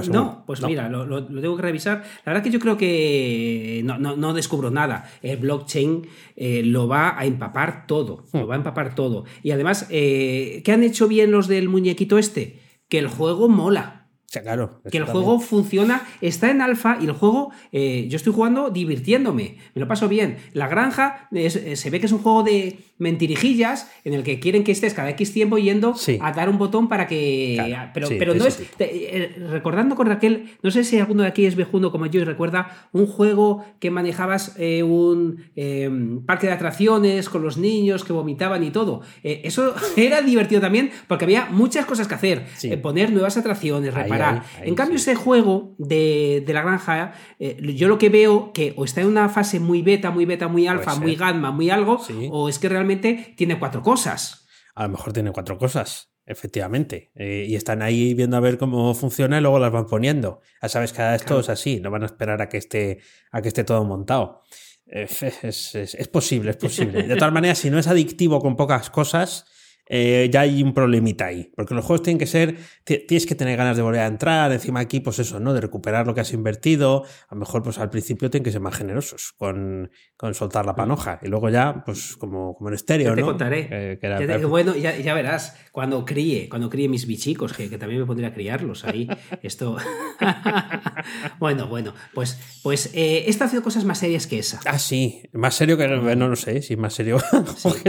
[0.10, 2.04] No, pues mira, lo, tengo que revisar.
[2.26, 5.10] La verdad que yo creo que no, descubro nada.
[5.22, 8.26] El blockchain eh, lo va a empapar todo.
[8.34, 8.50] Lo hmm.
[8.50, 9.26] va a empapar todo.
[9.44, 12.62] Y además, eh, ¿qué han hecho bien los del muñequito este?
[12.88, 14.03] Que el juego mola.
[14.42, 14.82] Claro.
[14.90, 19.58] Que el juego funciona, está en alfa y el juego, eh, yo estoy jugando divirtiéndome,
[19.76, 20.38] me lo paso bien.
[20.54, 24.64] La granja eh, se ve que es un juego de mentirijillas en el que quieren
[24.64, 27.76] que estés cada X tiempo yendo a dar un botón para que...
[27.94, 28.62] pero pero no es...
[28.80, 32.24] Eh, recordando con Raquel, no sé si alguno de aquí es viejuno como yo y
[32.24, 38.64] recuerda un juego que manejabas un em, parque de atracciones con los niños que vomitaban
[38.64, 39.02] y todo.
[39.24, 42.46] eso era divertido también porque había muchas cosas que hacer.
[42.82, 44.23] poner nuevas atracciones, reparar
[44.62, 49.02] en cambio, ese juego de, la granja, eh, yo lo que veo que o está
[49.02, 52.00] en una fase muy beta, muy beta, muy alfa, muy gamma, muy algo,
[52.32, 54.48] o es que realmente tiene cuatro cosas.
[54.76, 56.10] A lo mejor tiene cuatro cosas.
[56.26, 57.12] Efectivamente.
[57.16, 60.42] Eh, y están ahí viendo a ver cómo funciona y luego las van poniendo.
[60.62, 63.00] Ya sabes que esto es así, no van a esperar a que esté,
[63.32, 64.44] a que esté todo montado.
[64.88, 65.08] Eh,
[65.42, 67.04] es, es, posible, es posible.
[67.04, 69.46] De todas maneras, si no es adictivo con pocas cosas,
[69.86, 71.52] eh, ya hay un problemita ahí.
[71.56, 74.80] Porque los juegos tienen que ser, tienes que tener ganas de volver a entrar, encima
[74.80, 75.54] aquí, pues eso, ¿no?
[75.54, 77.04] De recuperar lo que has invertido.
[77.30, 80.76] A lo mejor, pues al principio tienen que ser más generosos con, con soltar la
[80.76, 81.20] panoja.
[81.22, 83.68] Y luego ya, pues como, como en estéreo, te contaré.
[83.72, 88.06] Eh, bueno, ya, ya, verás, cuando críe, cuando críe mis bichicos, que, que también me
[88.06, 89.08] pondría a criarlos ahí.
[89.44, 89.78] Esto.
[91.40, 94.60] bueno, bueno, pues, pues eh, esta ha sido cosas más serias que esa.
[94.66, 95.88] Ah, sí, más serio que.
[95.88, 97.18] No lo sé, si más serio.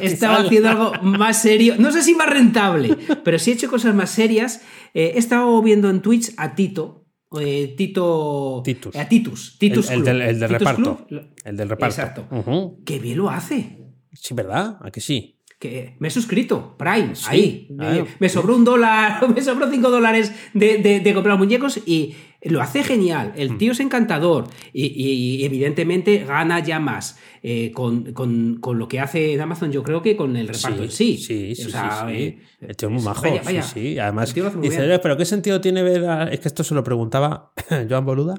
[0.00, 1.74] Estaba haciendo algo más serio.
[1.78, 4.62] No sé si más rentable, pero sí he hecho cosas más serias.
[4.94, 7.06] Eh, he estado viendo en Twitch a Tito.
[7.38, 8.62] Eh, Tito.
[8.64, 8.96] Titus.
[8.96, 9.58] A Titus.
[9.58, 11.06] Titus el, del, reparto.
[11.44, 11.94] El del reparto.
[12.00, 12.78] Exacto.
[12.86, 13.78] Qué bien lo hace.
[14.12, 14.78] Sí, ¿verdad?
[14.80, 15.38] ¿A que sí?
[15.58, 17.68] que me he suscrito, Prime, ahí.
[18.20, 22.14] me, sobró un dólar, me sobró cinco dólares de, de, comprar muñecos y
[22.48, 23.32] lo hace genial.
[23.36, 23.58] El mm.
[23.58, 29.72] tío es encantador y, evidentemente gana ya más eh, con, lo que hace en Amazon,
[29.72, 31.16] yo creo que con el reparto en sí.
[31.16, 31.70] Sí, sí,
[32.08, 33.24] eh, el tío es muy majo.
[33.24, 33.98] Sí, sí.
[33.98, 37.52] Además, dice, pero ¿qué sentido tiene ver Es que esto se lo preguntaba
[37.88, 38.34] Joan Boluda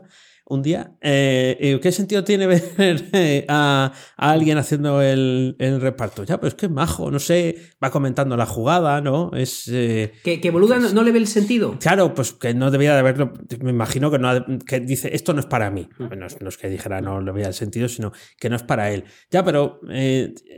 [0.50, 0.98] un día.
[1.00, 6.24] Eh, ¿Qué sentido tiene ver eh, a, alguien haciendo el, reparto?
[6.24, 9.32] Ya, pues qué majo, no sé, va comentando la jugada, ¿no?
[9.34, 9.70] Es.
[9.72, 11.78] Eh, ¿Que, Boluda no, le ve el sentido?
[11.80, 13.32] Claro, pues que no debía de haberlo.
[13.62, 14.30] Me imagino que no
[14.66, 15.88] que dice, esto no es para mí.
[15.98, 16.04] Mm.
[16.04, 18.92] No, no, es que dijera no le veía el sentido, sino que no es para
[18.92, 19.06] él.
[19.32, 19.80] Ya, pero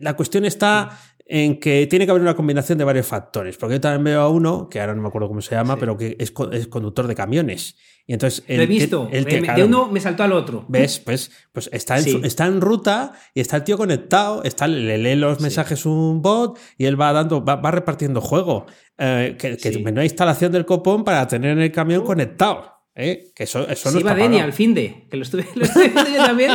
[0.02, 0.98] la cuestión está
[1.34, 3.56] en que tiene que haber una combinación de varios factores.
[3.56, 5.96] Porque yo también veo a uno, que ahora no me acuerdo cómo se llama, pero
[5.96, 7.78] que es, es, conductor de camiones.
[8.12, 9.10] Y entonces Lo he visto.
[9.10, 10.66] de uno me saltó al otro.
[10.68, 11.00] ¿Ves?
[11.00, 15.16] Pues, pues está, en, está en ruta y está el tío conectado, está, le lee
[15.16, 18.66] los mensajes un bot y él va dando, va, repartiendo juego.
[18.98, 22.81] Eh, que, que una instalación del copón para tener el camión conectado.
[22.94, 23.32] ¿Eh?
[23.34, 25.06] Que eso, eso sí, no Denia, al fin de.
[25.10, 26.52] Que lo estuve, lo viendo yo también.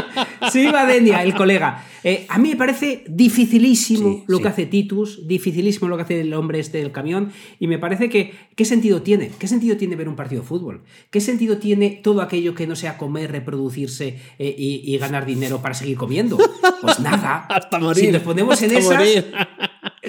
[0.52, 1.82] Sí, Denia, el colega.
[2.04, 6.34] Eh, a mí me parece dificilísimo lo que hace Titus, dificilísimo lo que hace el
[6.34, 7.32] hombre este del camión.
[7.58, 8.34] Y me parece que.
[8.54, 9.30] ¿Qué sentido tiene?
[9.38, 10.84] ¿Qué sentido tiene ver un partido de fútbol?
[11.10, 15.74] ¿Qué sentido tiene todo aquello que no sea comer, reproducirse eh, y, ganar dinero para
[15.74, 16.36] seguir comiendo?
[16.82, 17.46] Pues nada.
[17.48, 18.04] Hasta morir.
[18.04, 19.24] Si nos ponemos en esas.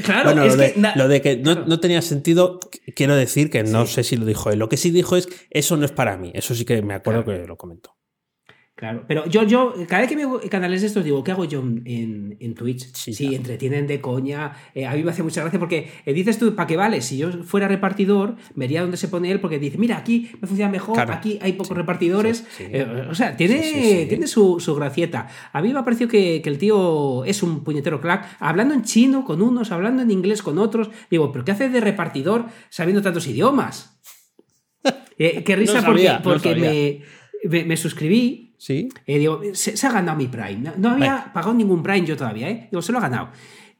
[0.03, 0.45] Claro, bueno,
[0.95, 2.59] lo, de, que no, tenía sentido,
[2.95, 4.59] quiero decir que no sé si lo dijo él.
[4.59, 6.31] Lo que sí dijo es, eso no es para mí.
[6.35, 7.96] Eso sí que me acuerdo que lo comentó.
[8.77, 11.61] Claro, pero yo, yo, cada vez que veo canales de estos, digo, ¿qué hago yo
[11.61, 12.93] en, en Twitch?
[12.93, 14.53] Sí, entretienen de coña.
[14.75, 17.01] Eh, a mí me hace mucha gracia porque eh, dices tú, ¿para qué vale?
[17.01, 20.71] Si yo fuera repartidor, vería dónde se pone él porque dice, mira, aquí me funciona
[20.71, 22.45] mejor, aquí hay pocos repartidores.
[22.59, 25.27] Eh, o sea, tiene, tiene su, su, gracieta.
[25.53, 28.83] A mí me ha parecido que, que, el tío es un puñetero crack, hablando en
[28.83, 30.91] chino con unos, hablando en inglés con otros.
[31.09, 33.99] Digo, ¿pero qué hace de repartidor sabiendo tantos idiomas?
[35.17, 37.01] qué risa porque, porque
[37.49, 38.89] me, me suscribí Sí.
[39.05, 40.73] Eh, digo, se, ha ganado mi Prime.
[40.77, 42.67] No, había pagado ningún Prime yo todavía, ¿eh?
[42.71, 43.29] Digo, se lo ha ganado.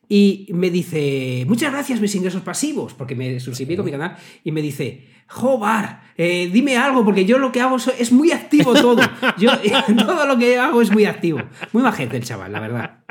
[0.10, 4.52] Y me dice, muchas gracias mis ingresos pasivos, porque me suscribí con mi canal, y
[4.52, 9.02] me dice, Jobar, eh, dime algo, porque yo lo que hago es muy activo todo.
[9.38, 9.52] Yo
[9.98, 11.42] todo lo que hago es muy activo.
[11.74, 13.04] Muy majete el chaval, la verdad.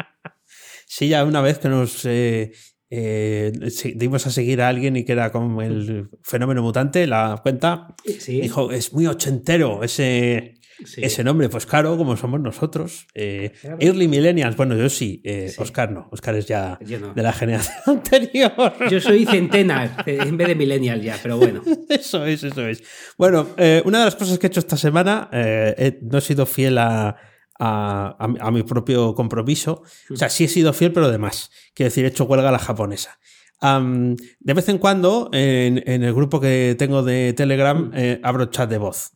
[0.86, 3.52] Sí, ya una vez que nos eh,
[3.94, 7.94] dimos a seguir a alguien y que era como el fenómeno mutante, la cuenta,
[8.26, 13.06] dijo, es muy ochentero ese ese nombre, pues claro, como somos nosotros.
[13.14, 17.76] Eh, Early Millennials, bueno, yo sí, eh, Oscar no, Oscar es ya de la generación
[17.86, 18.52] anterior.
[18.90, 21.62] Yo soy centenar en vez de millennial ya, pero bueno.
[21.88, 22.82] Eso es, eso es.
[23.16, 26.78] Bueno, eh, una de las cosas que he hecho esta semana, no he sido fiel
[26.78, 27.16] a,
[27.58, 29.82] a, mi propio compromiso.
[30.10, 31.50] O sea, sí he sido fiel, pero de más.
[31.74, 33.18] Quiero decir, he hecho huelga a la japonesa.
[33.62, 37.90] de vez en cuando, en, el grupo que tengo de Telegram,
[38.22, 39.15] abro chat de voz.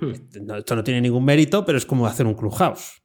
[0.00, 0.12] Hmm.
[0.56, 3.02] Esto no tiene ningún mérito, pero es como hacer un clubhouse.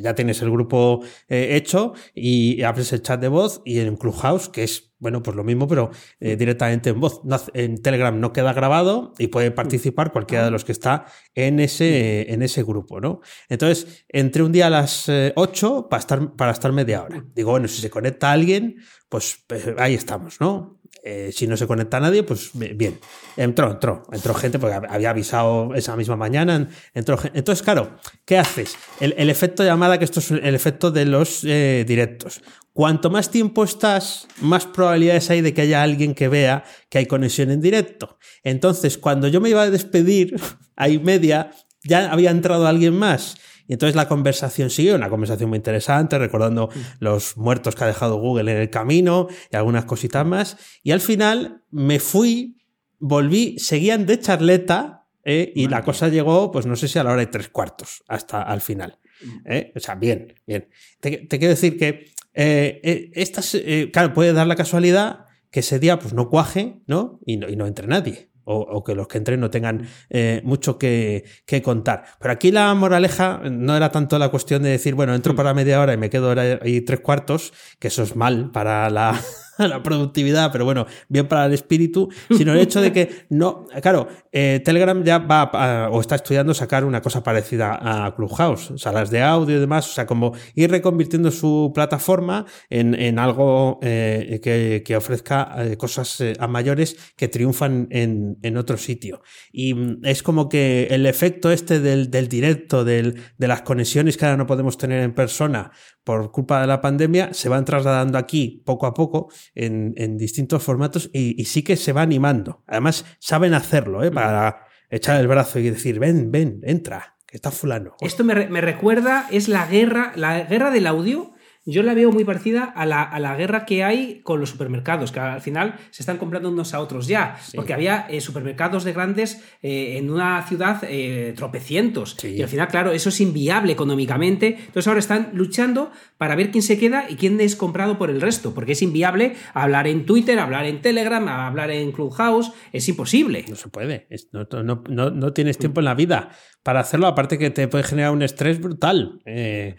[0.00, 4.48] Ya tienes el grupo eh, hecho y abres el chat de voz y en Clubhouse,
[4.48, 7.20] que es, bueno, pues lo mismo, pero eh, directamente en voz.
[7.52, 12.32] en Telegram no queda grabado y puede participar cualquiera de los que está en ese,
[12.32, 13.20] en ese grupo, ¿no?
[13.50, 17.22] Entonces, entre un día a las 8 para estar, para estar media hora.
[17.34, 18.76] Digo, bueno, si se conecta alguien,
[19.10, 20.79] pues, pues ahí estamos, ¿no?
[21.02, 22.98] Eh, si no se conecta a nadie, pues bien.
[23.36, 26.68] Entró, entró, entró gente porque había avisado esa misma mañana.
[26.92, 28.76] Entró, entonces, claro, ¿qué haces?
[29.00, 32.42] El, efecto llamada, que esto es el efecto de los eh, directos.
[32.72, 37.06] Cuanto más tiempo estás, más probabilidades hay de que haya alguien que vea que hay
[37.06, 38.18] conexión en directo.
[38.44, 40.36] Entonces, cuando yo me iba a despedir,
[40.76, 41.50] ahí media,
[41.82, 43.36] ya había entrado alguien más.
[43.70, 46.80] Y entonces la conversación sigue, una conversación muy interesante, recordando mm.
[46.98, 50.56] los muertos que ha dejado Google en el camino y algunas cositas más.
[50.82, 52.58] Y al final me fui,
[52.98, 55.52] volví, seguían de charleta ¿eh?
[55.54, 58.42] y la cosa llegó, pues no sé si a la hora de tres cuartos, hasta
[58.42, 58.98] al final.
[59.22, 59.38] Mm.
[59.44, 59.72] ¿eh?
[59.76, 60.68] O sea, bien, bien.
[60.98, 63.56] Te, quiero decir que eh, estas,
[63.92, 67.20] claro, puede dar la casualidad que ese día pues no cuaje, ¿no?
[67.24, 70.78] Y no, y no entre nadie o, que los que entren no tengan eh, mucho
[70.78, 71.24] que,
[71.62, 72.04] contar.
[72.18, 75.36] Pero aquí la moraleja no era tanto la cuestión de decir, bueno, entro mm.
[75.36, 79.20] para media hora y me quedo ahí tres cuartos, que eso es mal para la,
[79.68, 84.08] la productividad, pero bueno, bien para el espíritu, sino el hecho de que no, claro,
[84.32, 89.22] eh, Telegram ya va o está estudiando sacar una cosa parecida a Clubhouse, salas de
[89.22, 94.40] audio y demás, o sea, como ir reconvirtiendo su plataforma en, algo eh,
[94.84, 99.22] que, ofrezca eh, cosas a mayores que triunfan en, en, otro sitio.
[99.52, 104.24] Y es como que el efecto este del, del directo, del, de las conexiones que
[104.24, 105.72] ahora no podemos tener en persona,
[106.04, 111.10] por culpa de la pandemia se van trasladando aquí poco a poco en, distintos formatos
[111.12, 112.62] y, sí que se va animando.
[112.66, 114.10] Además, saben hacerlo, ¿eh?
[114.10, 117.96] para echar el brazo y decir, ven, ven, entra, que está fulano.
[118.00, 121.32] Esto me, me recuerda, es la guerra, la guerra del audio
[121.70, 125.40] yo la veo muy parecida a la, guerra que hay con los supermercados, que al
[125.40, 129.96] final se están comprando unos a otros ya, porque había eh, supermercados de grandes eh,
[129.96, 135.00] en una ciudad eh, tropecientos, y al final, claro, eso es inviable económicamente, entonces ahora
[135.00, 138.72] están luchando para ver quién se queda y quién es comprado por el resto, porque
[138.72, 143.44] es inviable hablar en Twitter, hablar en Telegram, hablar en Clubhouse, es imposible.
[143.48, 146.30] No se puede, no, tienes tiempo en la vida
[146.62, 149.22] para hacerlo, aparte que te puede generar un estrés brutal.
[149.24, 149.74] hay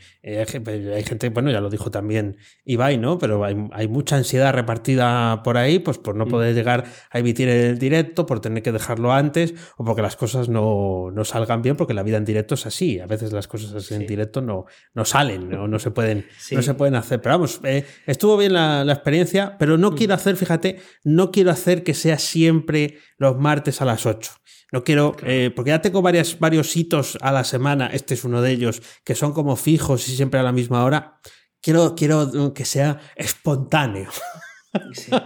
[1.04, 3.20] gente, bueno, ya lo dijo también Ibai, ¿no?
[3.20, 6.30] Pero hay, mucha ansiedad repartida por ahí, pues por no mm.
[6.30, 10.50] poder llegar a emitir el directo, por tener que dejarlo antes, o porque las cosas
[10.50, 13.00] no, salgan bien, porque la vida en directo es así.
[13.00, 14.66] A veces las cosas en directo no,
[14.96, 17.22] no salen, no, no, se pueden, no se pueden hacer.
[17.22, 19.96] Pero vamos, eh, estuvo bien la, experiencia, pero no mm.
[19.96, 24.32] quiero hacer, fíjate, no quiero hacer que sea siempre los martes a las 8.
[24.72, 28.42] No quiero, eh, porque ya tengo varias, varios hitos a la semana, este es uno
[28.42, 31.20] de ellos, que son como fijos y siempre a la misma hora
[31.62, 34.10] quiero, quiero que sea espontáneo.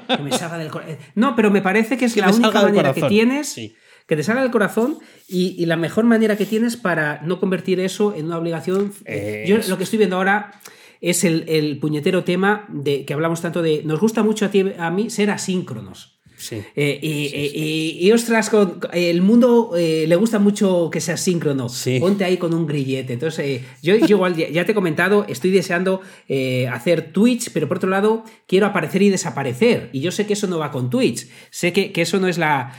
[0.08, 0.97] que me salga del corazón.
[1.13, 3.55] No, pero me parece que es la única manera que tienes.
[4.08, 8.15] Que te salga del corazón y, la mejor manera que tienes para no convertir eso
[8.15, 8.93] en una obligación.
[9.45, 10.60] Yo lo que estoy viendo ahora
[11.01, 13.84] es el, puñetero tema de que hablamos tanto de.
[13.84, 16.14] Nos gusta mucho a, ti, a mí ser asíncronos.
[16.75, 18.51] Eh, y, ostras,
[18.93, 21.67] el mundo eh, le gusta mucho que sea síncrono.
[21.99, 23.13] Ponte ahí con un grillete.
[23.13, 26.01] Entonces, eh, yo, igual ya, te he comentado, estoy deseando
[26.71, 29.89] hacer Twitch, pero por otro lado, quiero aparecer y desaparecer.
[29.93, 31.27] Y yo sé que eso no va con Twitch.
[31.49, 32.73] Sé que, eso no es la.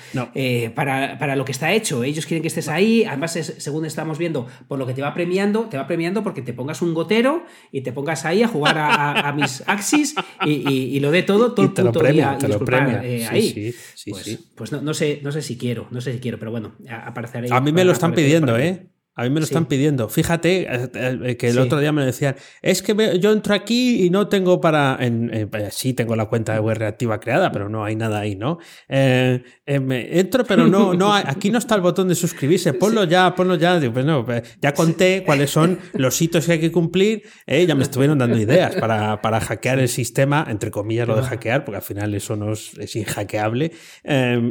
[0.74, 2.04] Para, lo que está hecho.
[2.04, 3.04] Ellos quieren que estés ahí.
[3.04, 6.52] Además, según estamos viendo, por lo que te va premiando, te va premiando porque te
[6.52, 10.14] pongas un gotero y te pongas ahí a jugar a, mis Axis
[10.44, 12.36] y, lo de todo, todo el puto día.
[12.38, 14.38] Te lo premia, ahí sí, sí, pues, sí.
[14.54, 17.48] Pues no, sé, no sé si quiero, no sé si quiero, pero bueno, apareceré.
[17.52, 18.86] A mí me lo están pidiendo, ¿eh?
[19.18, 20.10] A mí me lo están pidiendo.
[20.10, 24.10] Fíjate eh, eh, que el otro día me decían, es que yo entro aquí y
[24.10, 24.98] no tengo para...
[25.00, 28.58] En, sí, tengo la cuenta de web reactiva creada, pero no hay nada ahí, ¿no?
[28.90, 32.72] Eh, entro, pero no, no aquí no está el botón de suscribirse.
[32.74, 33.80] Ponlo ya, ponlo ya.
[33.90, 37.22] pues no, pues ya conté cuáles son los hitos que hay que cumplir.
[37.46, 41.64] ya me estuvieron dando ideas para, para, hackear el sistema, entre comillas lo de hackear,
[41.64, 43.72] porque al final eso no es, es inhackeable.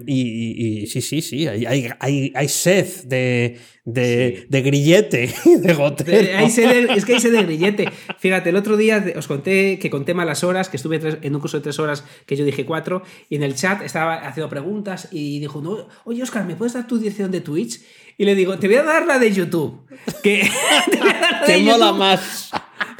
[0.07, 5.73] Y, y, sí, sí, sí, hay, hay, hay, hay sed de de, de grillete, de
[5.73, 6.39] gotero.
[6.45, 7.89] es que hay de grillete.
[8.17, 11.57] Fíjate, el otro día os conté que conté malas horas, que estuve en un curso
[11.57, 15.39] de tres horas que yo dije cuatro, y en el chat estaba haciendo preguntas y
[15.39, 17.81] dijo, no, oye Oscar, ¿me puedes dar tu dirección de Twitch?
[18.17, 19.81] Y le digo, te voy a dar la de YouTube.
[20.23, 20.49] Que
[21.45, 22.49] te, mola más.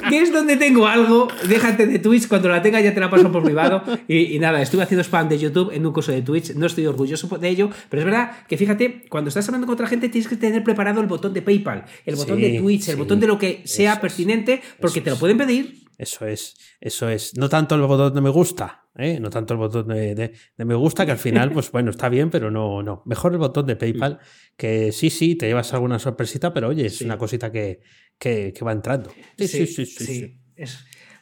[0.08, 1.28] Que es donde tengo algo.
[1.48, 3.82] Déjate de Twitch, cuando la tenga ya te la paso por privado.
[4.08, 6.54] Y, nada, estuve haciendo spam de YouTube en un curso de Twitch.
[6.54, 9.86] No estoy orgulloso de ello, pero es verdad que fíjate, cuando estás hablando con otra
[9.86, 13.20] gente tienes que tener preparado el botón de PayPal, el botón de Twitch, el botón
[13.20, 15.86] de lo que sea pertinente, porque te lo pueden pedir.
[15.98, 17.36] Eso es, eso es.
[17.36, 19.18] No tanto el botón de me gusta, ¿eh?
[19.18, 22.50] no tanto el botón de, me gusta, que al final, pues bueno, está bien, pero
[22.50, 23.02] no, no.
[23.06, 24.18] Mejor el botón de PayPal,
[24.58, 27.80] que sí, sí, te llevas alguna sorpresita, pero oye, es una cosita que,
[28.18, 29.10] que, va entrando.
[29.38, 29.86] Sí, sí, sí.
[29.86, 30.38] sí,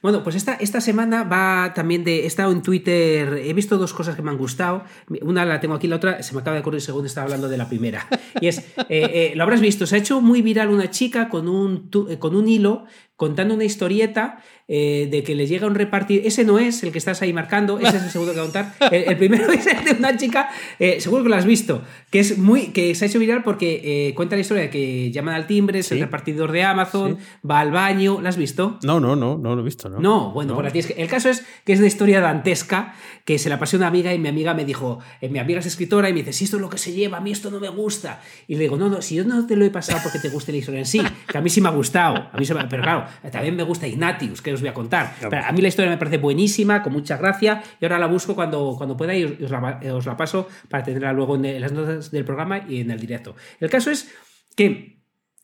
[0.03, 2.21] Bueno, pues esta, esta semana va también de.
[2.21, 4.85] He estado en Twitter, he visto dos cosas que me han gustado.
[5.23, 7.57] Una la tengo aquí, la otra se me acaba de ocurrir según estaba hablando de
[7.57, 8.07] la primera.
[8.41, 11.49] Y es, eh, eh, lo habrás visto, se ha hecho muy viral una chica con
[11.49, 12.85] un, con un hilo
[13.17, 16.23] contando una historieta eh, de que le llega un repartir.
[16.25, 18.53] Ese no es el que estás ahí marcando, ese es el segundo que voy a
[18.53, 18.75] contar.
[18.93, 20.49] El, primero es el de una chica,
[20.79, 24.09] eh, seguro que lo has visto, que es muy que se ha hecho viral porque
[24.09, 27.61] eh, cuenta la historia de que llaman al timbre, es el repartidor de Amazon, va
[27.61, 28.21] al baño.
[28.21, 28.79] ¿Lo has visto?
[28.83, 30.01] No, no, no, no lo he visto, ¿no?
[30.01, 33.49] No, bueno, Por es que, el caso es que es una historia dantesca que se
[33.49, 36.21] la pasó una amiga y mi amiga me dijo, mi amiga es escritora y me
[36.21, 38.23] dice, si esto es lo que se lleva, a mí esto no me gusta.
[38.49, 40.53] Y le digo, no, no, si yo no te lo he pasado porque te guste
[40.53, 43.04] la historia en sí, que a mí sí me ha gustado, a mí pero claro,
[43.31, 45.15] también me gusta Ignatius, que os voy a contar.
[45.23, 48.75] a mí la historia me parece buenísima, con mucha gracia, y ahora la busco cuando,
[48.77, 52.81] cuando pueda y os la, paso para tenerla luego en las notas del programa y
[52.81, 53.35] en el directo.
[53.61, 54.11] El caso es
[54.57, 54.95] que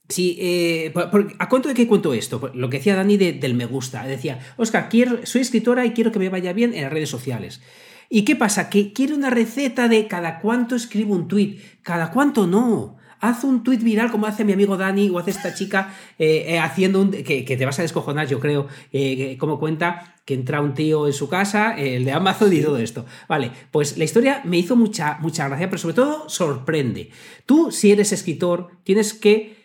[0.09, 0.93] si eh,
[1.39, 2.51] ¿A cuánto de qué cuento esto?
[2.55, 4.05] Lo que decía Dani del me gusta.
[4.05, 7.63] Decía, Oscar, quiero, soy escritora y quiero que me vaya bien en las redes sociales.
[8.09, 8.69] ¿Y qué pasa?
[8.71, 13.63] Que quiero una receta de cada cuánto escribo un tweet, cada cuánto no haz un
[13.63, 17.11] tweet viral como hace mi amigo Dani o hace esta chica eh, eh, haciendo un...
[17.11, 21.13] Que, te vas a descojonar, yo creo, eh, como cuenta que entra un tío en
[21.13, 23.05] su casa, el de Amazon y todo esto.
[23.29, 27.11] Vale, pues la historia me hizo mucha, mucha gracia, pero sobre todo sorprende.
[27.47, 29.61] Tú, si eres escritor, tienes que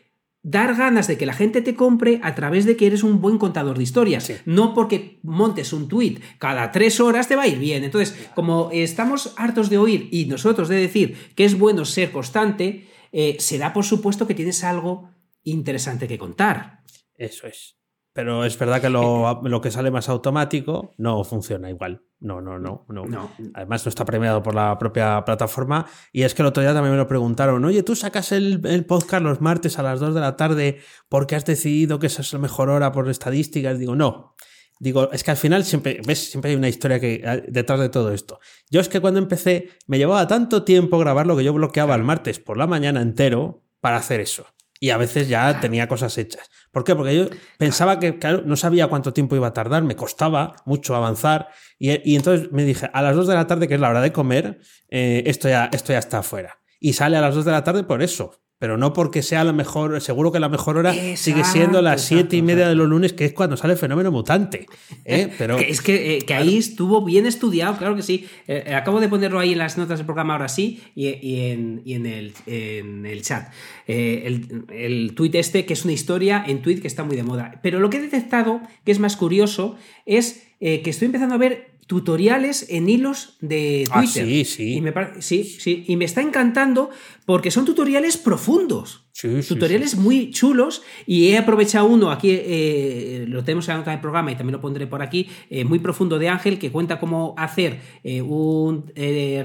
[0.45, 3.39] dar ganas de que la gente te compre a través de que eres un buen
[3.39, 4.31] contador de historias.
[4.45, 7.83] No porque montes un tweet cada tres horas te va a ir bien.
[7.83, 12.85] Entonces, como estamos hartos de oír y nosotros de decir que es bueno ser constante,
[13.17, 15.09] eh, será por supuesto que tienes algo
[15.43, 16.81] interesante que contar.
[17.15, 17.77] Eso es.
[18.11, 22.03] Pero es verdad que lo, que sale más automático no funciona igual.
[22.19, 25.85] No, no, no, no, Además no está premiado por la propia plataforma.
[26.11, 29.23] Y es que el otro día también me lo preguntaron, oye, tú sacas el, podcast
[29.23, 32.39] los martes a las 2 de la tarde porque has decidido que esa es la
[32.39, 33.79] mejor hora por estadísticas.
[33.79, 34.35] Digo, no.
[34.79, 38.11] Digo, es que al final siempre, ves, siempre hay una historia que, detrás de todo
[38.11, 38.39] esto.
[38.69, 42.39] Yo es que cuando empecé me llevaba tanto tiempo grabarlo que yo bloqueaba el martes
[42.39, 44.47] por la mañana entero para hacer eso.
[44.77, 46.49] Y a veces ya tenía cosas hechas.
[46.71, 46.95] ¿Por qué?
[46.95, 50.95] Porque yo pensaba que, claro, no sabía cuánto tiempo iba a tardar, me costaba mucho
[50.95, 51.47] avanzar.
[51.79, 54.11] Y, entonces me dije, a las 2 de la tarde, que es la hora de
[54.11, 54.59] comer,
[54.89, 56.59] eh, esto, ya, esto ya está afuera.
[56.81, 59.53] Y sale a las 2 de la tarde por eso, pero no porque sea la
[59.53, 63.13] mejor, seguro que la mejor hora sigue siendo las siete y media de los lunes,
[63.13, 64.65] que es cuando sale el fenómeno mutante.
[65.03, 65.31] ¿eh?
[65.37, 68.25] Pero, es que, eh, ahí estuvo bien estudiado, claro que sí.
[68.47, 71.09] Eh, acabo de ponerlo ahí en las notas del programa ahora sí y,
[71.51, 73.53] en, el, en, el, chat.
[73.85, 77.59] el, el tuit este, que es una historia en tweet que está muy de moda.
[77.61, 79.75] Pero lo que he detectado, que es más curioso,
[80.07, 84.23] es que estoy empezando a ver tutoriales en hilos de ah, Twitter.
[84.23, 84.73] Ah, sí, sí.
[84.75, 85.83] Y me, sí, sí.
[85.87, 86.89] Y me está encantando
[87.25, 89.04] porque son tutoriales profundos.
[89.21, 94.35] Tutoriales muy chulos y he aprovechado uno, aquí eh, lo tenemos en del programa y
[94.35, 98.21] también lo pondré por aquí, eh, muy profundo de Ángel, que cuenta cómo hacer eh,
[98.21, 98.91] un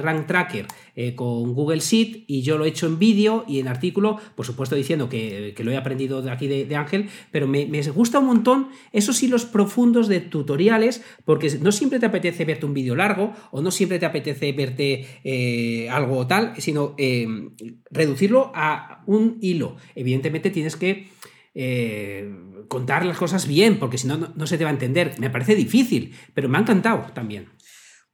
[0.02, 0.66] rank tracker
[1.14, 4.74] con Google Sheet y yo lo he hecho en vídeo y en artículo, por supuesto
[4.74, 8.68] diciendo que, lo he aprendido de aquí de, Ángel, pero me, me, gusta un montón
[8.92, 13.62] esos hilos profundos de tutoriales porque no siempre te apetece verte un vídeo largo o
[13.62, 16.94] no siempre te apetece verte algo tal, sino
[17.90, 19.59] reducirlo a un hilo.
[19.94, 21.08] Evidentemente tienes que
[21.54, 22.32] eh,
[22.68, 25.14] contar las cosas bien, porque si no, no se te va a entender.
[25.18, 27.48] Me parece difícil, pero me ha encantado también.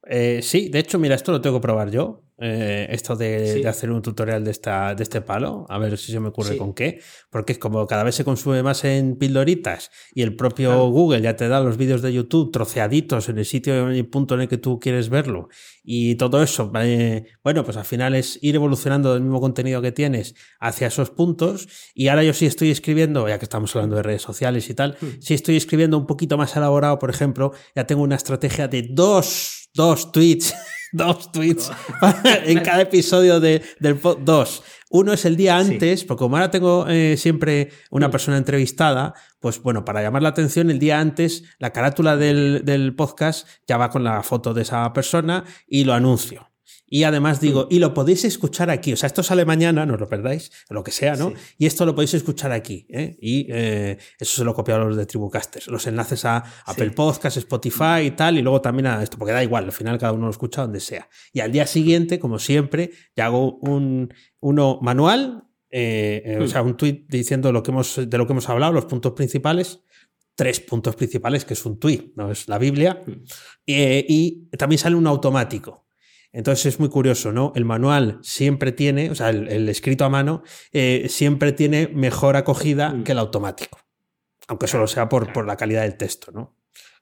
[0.09, 2.23] Eh, sí, de hecho, mira, esto lo tengo que probar yo.
[2.39, 6.19] Eh, esto de, hacer un tutorial de, esta, de este palo, a ver si se
[6.19, 10.21] me ocurre con qué, porque es como cada vez se consume más en pildoritas y
[10.21, 14.03] el propio Google ya te da los vídeos de YouTube troceaditos en el sitio y
[14.03, 15.49] punto en el que tú quieres verlo.
[15.83, 19.91] Y todo eso, eh, bueno, pues al final es ir evolucionando del mismo contenido que
[19.91, 21.67] tienes hacia esos puntos.
[21.95, 24.95] Y ahora yo sí estoy escribiendo, ya que estamos hablando de redes sociales y tal,
[25.01, 25.21] hmm.
[25.21, 29.66] si estoy escribiendo un poquito más elaborado, por ejemplo, ya tengo una estrategia de dos,
[29.77, 30.53] dos tweets
[30.91, 31.71] dos tweets
[32.45, 34.25] en cada episodio de, del podcast.
[34.25, 34.63] Dos.
[34.89, 39.61] Uno es el día antes, porque como ahora tengo eh, siempre una persona entrevistada, pues
[39.61, 43.89] bueno, para llamar la atención, el día antes, la carátula del, del podcast ya va
[43.89, 46.49] con la foto de esa persona y lo anuncio.
[46.89, 48.93] Y además digo, y lo podéis escuchar aquí.
[48.93, 51.33] O sea, esto sale mañana, no os lo perdáis, lo que sea, ¿no?
[51.57, 52.87] Y esto lo podéis escuchar aquí.
[52.89, 53.17] ¿eh?
[53.21, 55.67] Y eh, eso se lo copiado los de Tribucasters.
[55.67, 59.43] Los enlaces a Apple Podcasts, Spotify y tal, y luego también a esto, porque da
[59.43, 61.09] igual, al final cada uno lo escucha donde sea.
[61.33, 66.47] Y al día siguiente, como siempre, ya hago un, uno manual, eh, o hmm.
[66.47, 69.81] sea, un tweet diciendo lo que hemos, de lo que hemos hablado, los puntos principales
[70.35, 73.23] tres puntos principales, que es un tweet, no es la Biblia, hmm.
[73.65, 75.86] y también sale un automático.
[76.37, 77.51] Entonces es muy curioso, ¿no?
[77.55, 82.91] El manual siempre tiene, o sea, el, escrito a mano, eh, siempre tiene mejor acogida
[82.91, 83.03] mm.
[83.03, 83.79] que el automático.
[84.47, 86.55] Aunque solo sea por, por la calidad del texto, ¿no?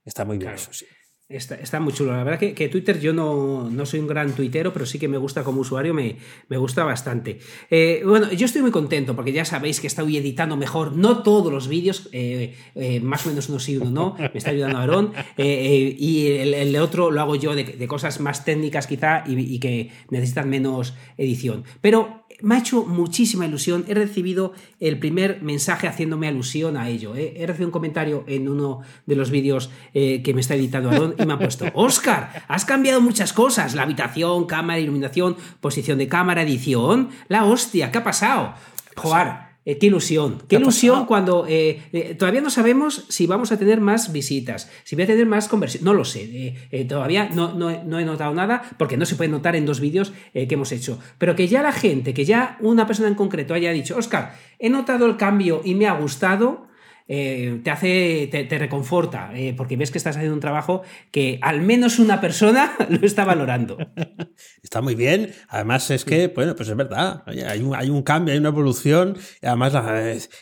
[0.05, 0.85] Está muy bien eso, sí.
[1.27, 2.11] Está, muy chulo.
[2.11, 5.17] La verdad que, Twitter yo no, no, soy un gran tuitero, pero sí que me
[5.17, 6.17] gusta como usuario, me,
[6.49, 7.39] me gusta bastante.
[7.71, 11.51] Eh, bueno, yo estoy muy contento porque ya sabéis que estoy editando mejor, no todos
[11.51, 15.13] los vídeos, eh, eh, más o menos uno sí, uno no, me está ayudando Aarón,
[15.35, 20.93] y el, otro lo hago yo de, cosas más técnicas quizá y que necesitan menos
[21.17, 21.63] edición.
[21.81, 23.85] Pero me ha hecho muchísima ilusión.
[23.87, 27.15] He recibido el primer mensaje haciéndome alusión a ello.
[27.15, 27.33] ¿eh?
[27.37, 31.15] He recibido un comentario en uno de los vídeos eh, que me está editando Aaron
[31.17, 33.75] y me ha puesto, Oscar, has cambiado muchas cosas.
[33.75, 37.09] La habitación, cámara, iluminación, posición de cámara, edición.
[37.27, 38.53] La hostia, ¿qué ha pasado?
[38.95, 43.57] Jugar eh, qué ilusión, qué ilusión cuando eh, eh, todavía no sabemos si vamos a
[43.57, 46.55] tener más visitas, si voy a tener más conversión, no lo sé,
[46.87, 50.13] todavía no, no, no, he notado nada porque no se puede notar en dos vídeos
[50.33, 53.71] que hemos hecho, pero que ya la gente, que ya una persona en concreto haya
[53.71, 56.67] dicho, Oscar, he notado el cambio y me ha gustado,
[57.07, 60.81] eh, te hace, te, reconforta, eh, porque ves que estás haciendo un trabajo
[61.11, 63.77] que al menos una persona lo está valorando.
[64.63, 65.31] Está muy bien.
[65.47, 67.23] Además, es que, bueno, pues es verdad.
[67.27, 69.15] Hay un, hay un cambio, hay una evolución.
[69.41, 69.73] Y además,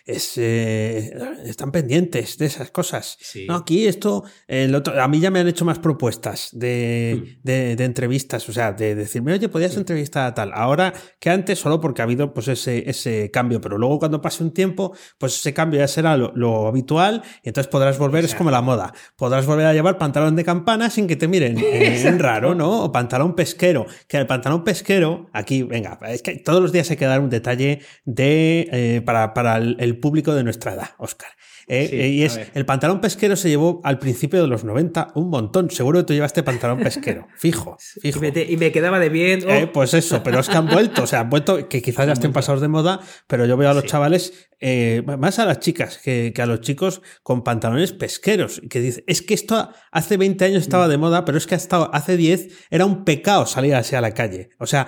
[0.05, 1.14] es, eh,
[1.45, 3.18] están pendientes de esas cosas.
[3.47, 7.76] No, aquí esto, el otro, a mí ya me han hecho más propuestas de, mm.
[7.76, 8.47] de, entrevistas.
[8.47, 10.51] O sea, de decirme, oye, podías entrevistar a tal.
[10.53, 13.59] Ahora que antes, solo porque ha habido pues ese, ese cambio.
[13.59, 17.70] Pero luego, cuando pase un tiempo, pues ese cambio ya será lo habitual y entonces
[17.70, 21.16] podrás volver, es como la moda, podrás volver a llevar pantalón de campana sin que
[21.16, 22.84] te miren en raro, ¿no?
[22.84, 26.97] O pantalón pesquero, que el pantalón pesquero, aquí, venga, es que todos los días hay
[26.97, 31.30] que dar un detalle de, eh, para, para el, público de nuestra edad, Oscar.
[31.68, 35.30] Eh, eh, y es, el pantalón pesquero se llevó al principio de los 90 un
[35.30, 35.70] montón.
[35.72, 37.78] Seguro que tú llevaste pantalón pesquero, fijo.
[37.80, 38.20] fijo.
[38.26, 39.43] Y, me, quedaba de bien.
[39.47, 39.72] Oh.
[39.72, 42.34] pues eso, pero es que han vuelto, o sea, han vuelto, que quizás ya estén
[42.34, 46.34] pasados de moda, pero yo veo a los chavales eh, más a las chicas que,
[46.38, 50.88] a los chicos con pantalones pesqueros, que dice, es que esto hace 20 años estaba
[50.88, 54.14] de moda, pero es que hasta hace 10 era un pecado salir así a la
[54.14, 54.51] calle.
[54.59, 54.88] O sea,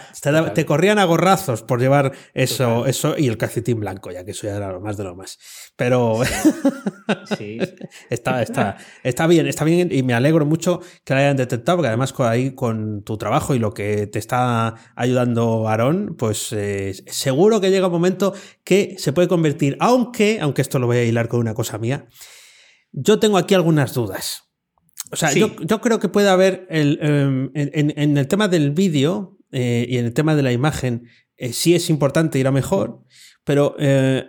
[0.53, 4.47] te, corrían a gorrazos por llevar eso, eso y el calcetín blanco, ya que eso
[4.47, 5.39] ya era lo más de lo más.
[5.76, 6.21] Pero
[8.09, 11.89] está, está, está bien, está bien y me alegro mucho que lo hayan detectado, porque
[11.89, 17.59] además ahí con tu trabajo y lo que te está ayudando Aarón, pues eh, seguro
[17.59, 21.28] que llega un momento que se puede convertir aunque, aunque esto lo voy a hilar
[21.28, 22.07] con una cosa mía,
[22.91, 24.43] yo tengo aquí algunas dudas.
[25.11, 29.86] O sea, yo, creo que puede haber, el, em, en, el tema del vídeo eh,
[29.88, 31.07] y en el tema de la imagen,
[31.38, 33.03] eh, sí es importante ir a mejor,
[33.43, 34.24] pero eh,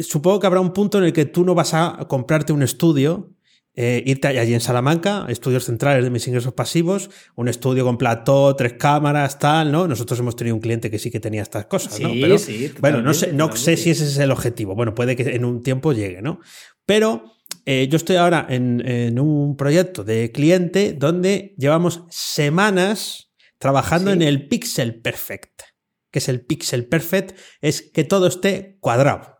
[0.00, 3.32] supongo que habrá un punto en el que tú no vas a comprarte un estudio
[3.74, 8.54] eh, irte allí en Salamanca, estudios centrales de mis ingresos pasivos, un estudio con plató,
[8.54, 9.88] tres cámaras, tal, ¿no?
[9.88, 12.10] Nosotros hemos tenido un cliente que sí que tenía estas cosas, ¿no?
[12.10, 12.36] Pero,
[12.80, 14.74] bueno, no sé, no sé si ese es el objetivo.
[14.74, 16.40] Bueno, puede que en un tiempo llegue, ¿no?
[16.84, 17.24] Pero
[17.64, 24.48] eh, yo estoy ahora en, un proyecto de cliente donde llevamos semanas trabajando en el
[24.48, 25.62] Pixel Perfect.
[26.10, 27.38] que es el Pixel Perfect?
[27.60, 29.31] Es que todo esté cuadrado.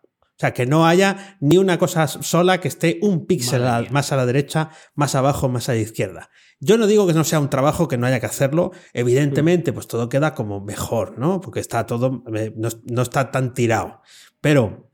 [0.42, 3.62] O sea, que no haya ni una cosa sola que esté un píxel
[3.92, 6.30] más a la derecha, más abajo, más a la izquierda.
[6.58, 8.72] Yo no digo que no sea un trabajo que no haya que hacerlo.
[8.92, 11.40] Evidentemente, pues todo queda como mejor, ¿no?
[11.40, 14.00] Porque está todo, eh, no, está tan tirado.
[14.40, 14.90] Pero,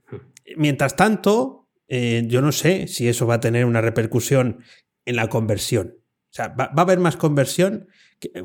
[0.55, 4.59] mientras tanto, eh, yo no sé si eso va a tener una repercusión
[5.05, 5.95] en la conversión.
[6.31, 7.87] O sea, va, a haber más conversión.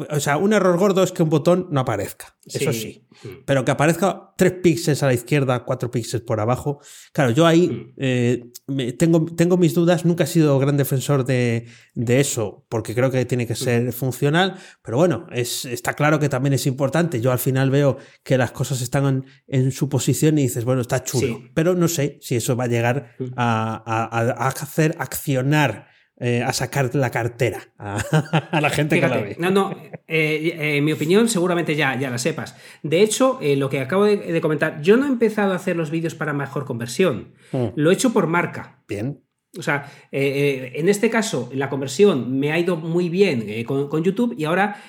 [0.09, 2.35] o sea, un error gordo es que un botón no aparezca.
[2.47, 3.07] Eso sí.
[3.22, 3.28] Mm.
[3.45, 6.80] Pero que aparezca tres píxeles a la izquierda, cuatro píxeles por abajo.
[7.12, 7.93] Claro, yo ahí mm.
[7.99, 10.07] eh, tengo, tengo mis dudas.
[10.07, 13.93] Nunca he sido gran defensor de, eso, porque creo que tiene que ser mm.
[13.93, 14.57] funcional.
[14.82, 17.20] Pero bueno, es, está claro que también es importante.
[17.20, 21.05] Yo al final veo que las cosas están en, su posición y dices, bueno, está
[21.05, 21.43] chulo.
[21.53, 27.11] Pero no sé si eso va a llegar a hacer accionar eh, a sacar la
[27.11, 29.37] cartera a, la gente que la ve.
[29.37, 29.73] No, no,
[30.07, 32.55] eh, eh, en mi opinión seguramente ya, ya la sepas.
[32.85, 36.15] De hecho, lo que acabo de, comentar, yo no he empezado a hacer los vídeos
[36.15, 37.35] para mejor conversión.
[37.51, 37.67] Mm.
[37.75, 38.79] Lo he hecho por marca.
[38.87, 39.24] Bien.
[39.59, 44.35] O sea, eh, en este caso, la conversión me ha ido muy bien con, YouTube
[44.37, 44.83] y ahora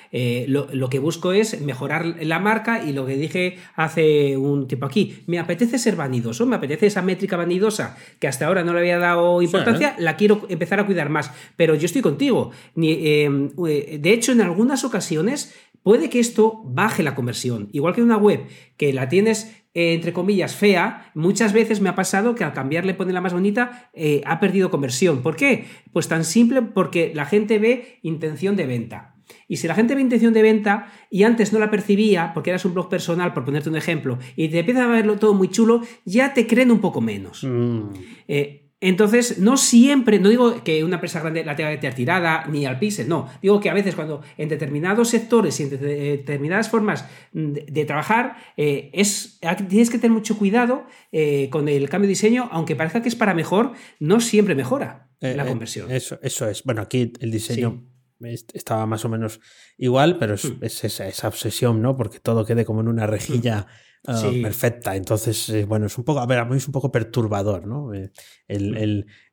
[0.48, 5.22] lo, que busco es mejorar la marca y lo que dije hace un tiempo aquí,
[5.26, 8.98] me apetece ser vanidoso, me apetece esa métrica vanidosa que hasta ahora no le había
[8.98, 11.30] dado importancia, la quiero empezar a cuidar más.
[11.56, 12.50] Pero yo estoy contigo.
[12.74, 15.54] de hecho, en algunas ocasiones
[15.86, 17.68] puede que esto baje la conversión.
[17.70, 18.40] Igual que una web
[18.76, 22.94] que la tienes eh, entre comillas, fea, muchas veces me ha pasado que al cambiarle
[22.94, 25.20] ponerla más bonita eh, ha perdido conversión.
[25.20, 25.66] ¿Por qué?
[25.92, 29.16] Pues tan simple porque la gente ve intención de venta.
[29.48, 32.64] Y si la gente ve intención de venta y antes no la percibía, porque eras
[32.64, 35.82] un blog personal, por ponerte un ejemplo, y te empieza a verlo todo muy chulo,
[36.06, 37.44] ya te creen un poco menos.
[37.44, 37.90] Mm.
[38.28, 42.46] Eh, entonces, no siempre, no digo que una empresa grande la tenga que tener tirada
[42.46, 43.28] ni al pixel, no.
[43.42, 48.90] Digo que a veces cuando en determinados sectores y en determinadas formas de, trabajar, eh,
[48.92, 53.08] es, tienes que tener mucho cuidado eh, con el cambio de diseño, aunque parezca que
[53.08, 55.90] es para mejor, no siempre mejora eh, la conversión.
[55.90, 56.62] eso, eso es.
[56.62, 59.40] Bueno, aquí el diseño estaba más o menos
[59.76, 60.64] igual, pero es, hmm.
[60.64, 61.96] esa, obsesión, ¿no?
[61.96, 63.60] Porque todo quede como en una rejilla.
[63.60, 63.86] Hmm.
[64.08, 64.94] Ah, perfecta.
[64.94, 67.92] Entonces, eh, bueno, es un poco, a ver, a mí es un poco perturbador, ¿no?
[67.92, 68.12] Eh,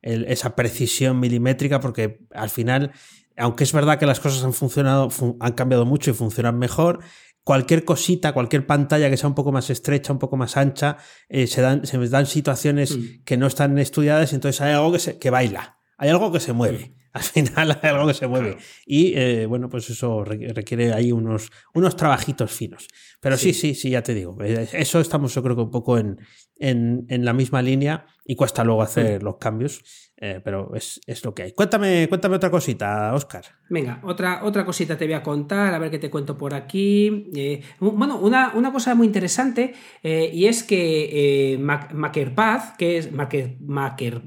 [0.02, 2.90] esa precisión milimétrica, porque al final,
[3.36, 7.00] aunque es verdad que las cosas han funcionado, han cambiado mucho y funcionan mejor,
[7.44, 10.96] cualquier cosita, cualquier pantalla que sea un poco más estrecha, un poco más ancha,
[11.28, 14.98] eh, se, dan, se dan situaciones que no están estudiadas y entonces hay algo que,
[14.98, 16.94] se, que baila, hay algo que se mueve.
[17.18, 18.56] Al final hay algo que se mueve.
[18.86, 22.88] Y bueno, pues eso requiere ahí unos, unos trabajitos finos.
[23.20, 23.54] Pero sí.
[23.54, 24.36] sí, sí, ya te digo.
[24.42, 26.18] Eh, eso estamos yo creo que un poco en,
[26.56, 29.82] en, en la misma línea y cuesta luego hacer los cambios.
[30.26, 31.52] Eh, pero es, lo que hay.
[31.52, 33.44] Cuéntame, cuéntame otra cosita, Oscar.
[33.68, 37.30] Venga, otra, otra cosita te voy a contar, a ver qué te cuento por aquí.
[37.36, 43.58] Eh, bueno, una, cosa muy interesante eh, y es que MakerPath, que es maker,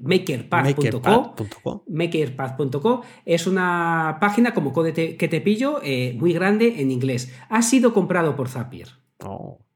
[0.04, 5.82] makerpath.co, makerpath.co, es una página como Code que te pillo,
[6.14, 7.34] muy grande en inglés.
[7.50, 8.90] Ha sido comprado por Zapier.
[9.24, 9.67] Oh.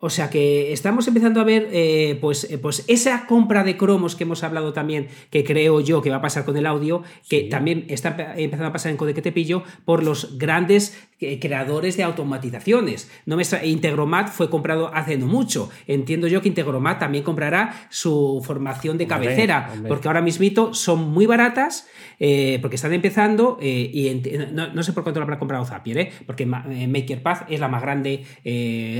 [0.00, 4.16] O sea que estamos empezando a ver eh, pues, eh, pues esa compra de cromos
[4.16, 7.42] que hemos hablado también, que creo yo que va a pasar con el audio, que
[7.42, 10.96] también está empezando a pasar en Code que te pillo por los grandes
[11.40, 13.10] creadores de automatizaciones.
[13.26, 15.70] No me Integromat fue comprado hace no mucho.
[15.86, 21.26] Entiendo yo que Integromat también comprará su formación de cabecera, porque ahora mismito son muy
[21.26, 27.50] baratas, porque están empezando y no, sé por cuánto lo habrá comprado Zapier, porque MakerPath
[27.50, 28.24] es la más grande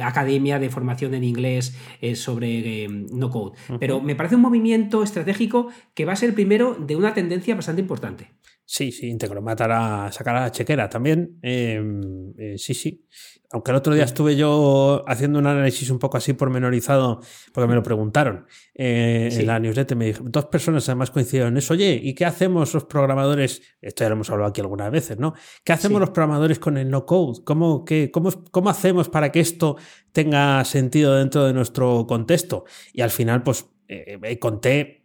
[0.03, 3.57] academia de formación en inglés eh, sobre eh, no code.
[3.79, 7.55] Pero me parece un movimiento estratégico que va a ser el primero de una tendencia
[7.55, 8.29] bastante importante.
[8.73, 11.41] Sí, sí, Integromat hará, sacará la chequera también.
[11.43, 13.05] Em, eh, sí, sí.
[13.51, 17.21] Aunque el otro día estuve yo haciendo un análisis un poco así pormenorizado,
[17.53, 21.75] porque me lo preguntaron en la newsletter, me dijeron, dos personas además coincidieron en eso,
[21.75, 23.61] oye, ¿y qué hacemos los programadores?
[23.83, 25.35] Esto ya lo hemos hablado aquí algunas veces, ¿no?
[25.65, 27.43] ¿Qué hacemos los programadores con el no code?
[27.45, 29.79] ¿Cómo, qué, cómo, ¿Cómo hacemos para que esto
[30.13, 32.67] tenga sentido dentro de nuestro contexto?
[32.93, 35.00] Y al final, pues, eh, conté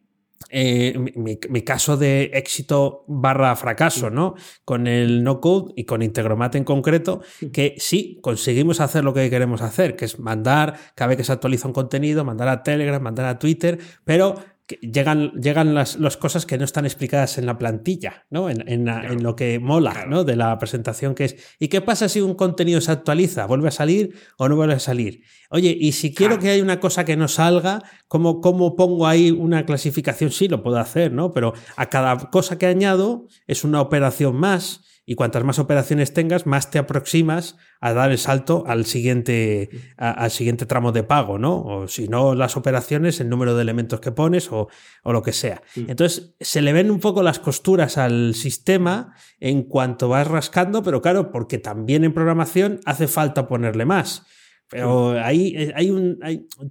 [0.49, 4.35] eh, mi, caso de éxito barra fracaso, ¿no?
[4.63, 7.21] Con el no code y con Integromat en concreto,
[7.51, 11.31] que sí, conseguimos hacer lo que queremos hacer, que es mandar, cada vez que se
[11.31, 14.35] actualiza un contenido, mandar a Telegram, mandar a Twitter, pero
[14.81, 18.49] llegan, llegan las, cosas que no están explicadas en la plantilla, ¿no?
[18.49, 18.85] En,
[19.23, 20.23] lo que mola, ¿no?
[20.23, 21.35] De la presentación que es.
[21.59, 23.45] ¿Y qué pasa si un contenido se actualiza?
[23.45, 25.21] ¿Vuelve a salir o no vuelve a salir?
[25.49, 29.31] Oye, y si quiero que haya una cosa que no salga, ¿cómo, ¿cómo pongo ahí
[29.31, 30.31] una clasificación?
[30.31, 31.31] Sí, lo puedo hacer, ¿no?
[31.31, 36.45] Pero a cada cosa que añado es una operación más y cuantas más operaciones tengas,
[36.45, 41.61] más te aproximas a dar el salto al siguiente, al siguiente tramo de pago, ¿no?
[41.61, 44.67] O si no, las operaciones, el número de elementos que pones o,
[45.03, 45.61] o lo que sea.
[45.75, 51.01] Entonces, se le ven un poco las costuras al sistema en cuanto vas rascando, pero
[51.01, 54.25] claro, porque también en programación hace falta ponerle más.
[54.69, 56.19] Pero ahí eh, hay un,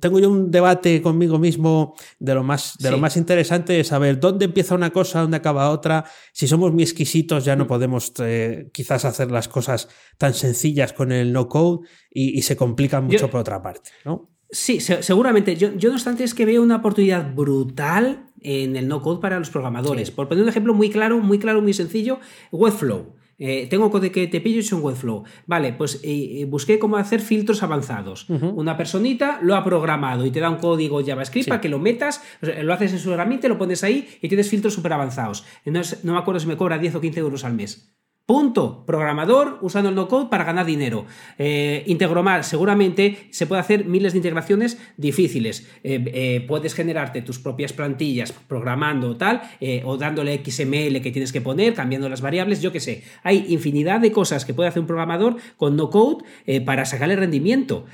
[0.01, 4.19] tengo yo un debate conmigo mismo de lo más, de lo más interesante es saber
[4.19, 6.05] dónde empieza una cosa, dónde acaba otra.
[6.33, 7.69] Si somos muy exquisitos, ya no mm.
[7.69, 9.89] podemos eh, quizás hacer las cosas
[10.19, 14.31] tan sencillas con el no code y, se complican mucho por otra parte, ¿no?
[14.51, 15.57] Sí, seguramente.
[15.57, 19.39] Yo, yo, no obstante, es que veo una oportunidad brutal en el no code para
[19.39, 20.11] los programadores.
[20.11, 22.21] Por poner un ejemplo muy claro, muy claro, muy sencillo,
[22.53, 23.15] Webflow.
[23.39, 25.25] Eh, tengo code que te pillo y un Webflow.
[25.47, 28.27] Vale, pues eh, eh, busqué cómo hacer filtros avanzados.
[28.29, 32.23] Una personita lo ha programado y te da un código JavaScript para que lo metas,
[32.41, 35.45] lo haces en su herramienta, lo pones ahí y tienes filtros súper avanzados.
[35.65, 37.95] No, no me acuerdo si me cobra 10 o 15 euros al mes.
[38.27, 38.87] Punto.
[38.87, 41.05] Programador usando el no-code para ganar dinero.
[41.37, 45.69] Eh, Integromar, seguramente se puede hacer miles de integraciones difíciles.
[45.83, 49.43] Eh, eh, puedes generarte tus propias plantillas programando tal,
[49.85, 53.03] o dándole XML que tienes que poner, cambiando las variables, yo qué sé.
[53.25, 56.25] Hay infinidad de cosas que puede hacer un programador con no-code
[56.65, 57.85] para sacarle rendimiento.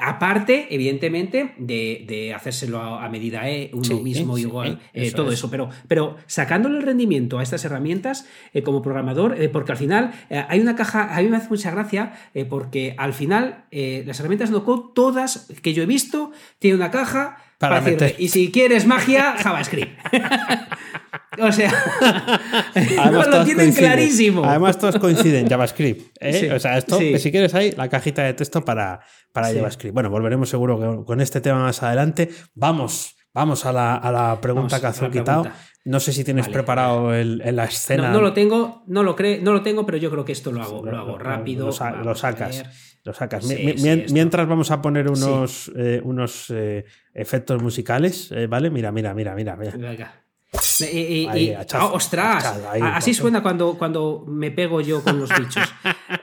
[0.00, 4.80] aparte, evidentemente, de, hacérselo a, medida uno mismo igual,
[5.14, 5.48] todo eso.
[5.48, 8.26] Pero, pero sacándole el rendimiento a estas herramientas
[8.64, 12.12] como programador, porque al final eh, hay una caja, a mí me hace mucha gracia
[12.34, 16.80] eh, porque al final eh, las herramientas no code, todas que yo he visto, tienen
[16.80, 19.98] una caja para, decirle, y si quieres magia, JavaScript.
[21.38, 21.72] o sea,
[23.10, 24.44] lo tienen clarísimo.
[24.44, 26.16] Además, todos coinciden, JavaScript.
[26.52, 29.00] o sea, esto, si quieres, hay la cajita de texto para,
[29.32, 29.94] para JavaScript.
[29.94, 32.30] Bueno, volveremos seguro con este tema más adelante.
[32.54, 33.16] Vamos.
[33.32, 35.46] Vamos a la, pregunta que has quitado.
[35.86, 38.10] No sé si tienes preparado el, la escena.
[38.10, 40.60] No, lo tengo, no lo, cree, no lo tengo, pero yo creo que esto lo
[40.60, 41.66] hago, lo, hago rápido.
[41.66, 42.64] Lo, sacas.
[43.04, 43.46] Lo sacas.
[44.12, 46.84] mientras vamos a poner unos, eh, unos eh,
[47.14, 48.68] efectos musicales, eh, ¿vale?
[48.68, 49.56] Mira, mira, mira, mira.
[49.56, 50.25] Venga.
[50.80, 51.54] Y,
[51.92, 52.60] ¡Ostras!
[52.82, 55.64] Así suena cuando, cuando me pego yo con los bichos.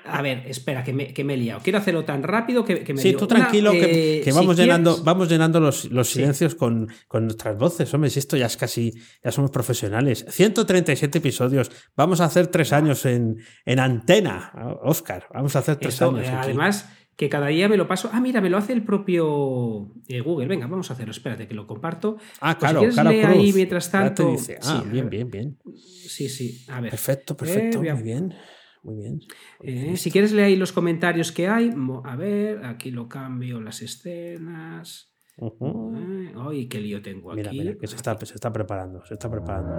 [0.05, 1.61] A ver, espera, que me, que me he liado.
[1.63, 5.59] Quiero hacerlo tan rápido que, que me Sí, tú tranquilo, que, vamos, llenando, vamos llenando
[5.59, 7.93] los, los silencios con, con, nuestras voces.
[7.93, 8.93] Hombre, si esto ya es casi,
[9.23, 10.25] ya somos profesionales.
[10.29, 11.71] 137 episodios.
[11.95, 14.51] Vamos a hacer tres años en, en antena,
[14.83, 15.27] Oscar.
[15.33, 16.27] Vamos a hacer tres años.
[16.27, 16.85] Además
[17.15, 18.09] que cada día me lo paso.
[18.11, 20.47] Ah, mira, me lo hace el propio eh, Google.
[20.47, 21.11] Venga, vamos a hacerlo.
[21.11, 22.17] Espérate, que lo comparto.
[22.41, 24.31] Ah, pues claro, si quieres, ahí mientras tanto.
[24.31, 24.57] Dice.
[24.63, 25.57] Ah, bien, bien, bien.
[25.75, 26.65] Sí, sí.
[26.69, 26.89] A ver.
[26.89, 27.83] Perfecto, perfecto.
[27.83, 28.33] Eh, muy bien.
[28.83, 29.19] Muy bien.
[29.61, 31.71] Eh, si quieres, lee ahí los comentarios que hay.
[32.03, 35.13] A ver, aquí lo cambio, las escenas.
[36.35, 37.37] Ay, qué lío tengo aquí.
[37.41, 39.73] Mira, mira, que se está, se está preparando, se está preparando.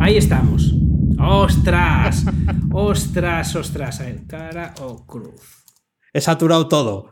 [0.00, 0.74] Ahí estamos.
[1.18, 2.24] ¡Ostras!
[2.72, 4.00] ¡Ostras, ostras!
[4.00, 5.64] A ver, cara o cruz.
[6.12, 7.10] He saturado todo.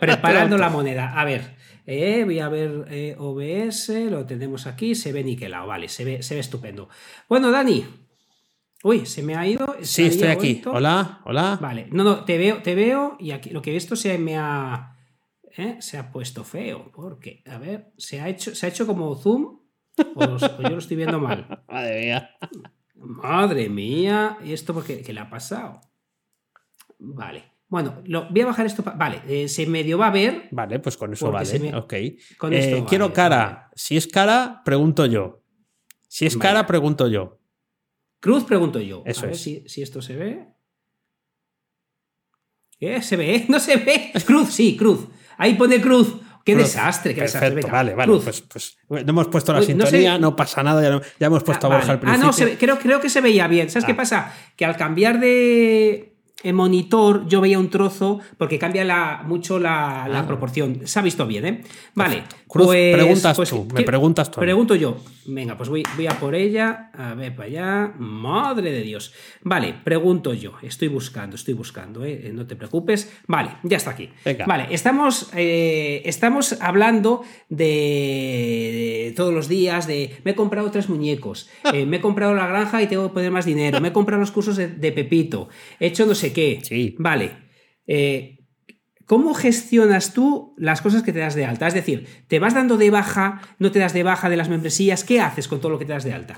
[0.00, 1.18] Preparando la moneda.
[1.18, 1.56] A ver,
[1.86, 6.22] eh, voy a ver eh, OBS, lo tenemos aquí, se ve niquelado, vale, se ve,
[6.22, 6.88] se ve estupendo.
[7.28, 7.84] Bueno, Dani.
[8.84, 9.76] Uy, se me ha ido.
[9.82, 10.62] Sí, estoy aquí.
[10.66, 11.58] Hola, hola.
[11.60, 14.36] Vale, no, no, te veo, te veo y aquí lo que he visto se me
[14.36, 14.96] ha.
[15.56, 16.90] Eh, se ha puesto feo.
[16.92, 19.61] Porque, a ver, se ha hecho, se ha hecho como zoom
[20.14, 21.64] o, yo lo estoy viendo mal.
[21.68, 22.30] Madre mía.
[22.94, 24.38] Madre mía.
[24.44, 25.80] ¿Y esto porque qué le ha pasado?
[26.98, 27.52] Vale.
[27.68, 28.84] Bueno, lo, voy a bajar esto.
[28.96, 30.48] Vale, eh, se medio va a ver.
[30.50, 31.74] Vale, pues con eso vale.
[31.74, 31.92] Ok.
[31.94, 33.70] Eh, quiero cara.
[33.74, 35.42] Si es cara, pregunto yo.
[36.06, 37.40] Si es cara, pregunto yo.
[38.20, 39.02] Cruz, pregunto yo.
[39.06, 40.48] Eso a ver si, si, esto se ve.
[42.78, 43.00] ¿Qué?
[43.00, 43.46] ¿Se ve?
[43.48, 44.12] ¿No se ve?
[44.26, 45.08] Cruz, sí, cruz.
[45.38, 46.14] Ahí pone cruz.
[46.44, 47.62] Qué desastre, qué desastre.
[47.70, 48.18] vale, vale.
[48.18, 51.92] Pues, pues, no hemos puesto la sintonía, no, pasa nada, ya, hemos puesto a Borja
[51.92, 52.30] al principio.
[52.30, 53.70] Ah, no, creo, creo que se veía bien.
[53.70, 53.96] ¿Sabes qué ah.
[53.96, 54.32] pasa?
[54.56, 56.11] Que al cambiar de,
[56.42, 60.26] en monitor yo veía un trozo porque cambia la, mucho la, la, ah.
[60.26, 60.80] proporción.
[60.84, 61.62] Se ha visto bien, ¿eh?
[61.94, 62.24] Vale.
[62.46, 64.40] Cruz, pues, preguntas pues, tú, me preguntas tú.
[64.40, 64.98] Pregunto yo.
[65.24, 66.90] Venga, pues voy, voy a por ella.
[66.92, 67.92] A ver, para allá.
[67.98, 69.14] Madre de Dios.
[69.42, 70.52] Vale, pregunto yo.
[70.62, 72.30] Estoy buscando, estoy buscando, ¿eh?
[72.34, 73.10] No te preocupes.
[73.26, 74.10] Vale, ya está aquí.
[74.46, 81.48] Vale, estamos, eh, estamos hablando de, todos los días de me he comprado tres muñecos,
[81.72, 84.20] eh, me he comprado la granja y tengo que poner más dinero, me he comprado
[84.20, 86.60] los cursos de, de Pepito, he hecho no sé qué.
[86.62, 86.94] Sí.
[86.98, 87.36] Vale.
[87.86, 88.38] Eh,
[89.06, 91.66] ¿Cómo gestionas tú las cosas que te das de alta?
[91.66, 95.04] Es decir, ¿te vas dando de baja, no te das de baja de las membresías?
[95.04, 96.34] ¿Qué haces con todo lo que te das de alta?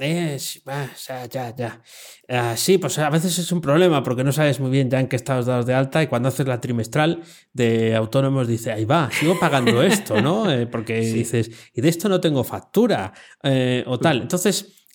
[1.31, 1.83] ya, ya.
[2.29, 5.07] Ah, sí, pues a veces es un problema porque no sabes muy bien ya en
[5.07, 7.23] qué estados dados de alta y cuando haces la trimestral
[7.53, 10.51] de autónomos dice, ahí va, sigo pagando esto, ¿no?
[10.55, 14.23] Eh, porque dices, y de esto no tengo factura eh, o tal.
[14.23, 14.89] Entonces,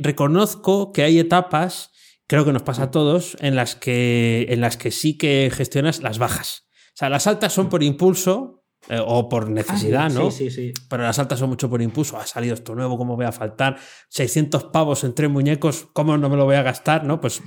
[0.00, 1.90] reconozco que hay etapas
[2.26, 6.02] creo que nos pasa a todos, en las que, en las que sí que gestionas
[6.02, 6.66] las bajas.
[6.88, 8.55] O sea, las altas son por impulso,
[8.88, 10.30] eh, o por necesidad, ah, ¿no?
[10.30, 10.72] Sí, sí, sí.
[10.88, 12.18] Pero las altas son mucho por impulso.
[12.18, 13.76] Ha salido esto nuevo, ¿cómo voy a faltar?
[14.08, 17.04] 600 pavos en tres muñecos, ¿cómo no me lo voy a gastar?
[17.04, 17.20] ¿no?
[17.20, 17.42] Pues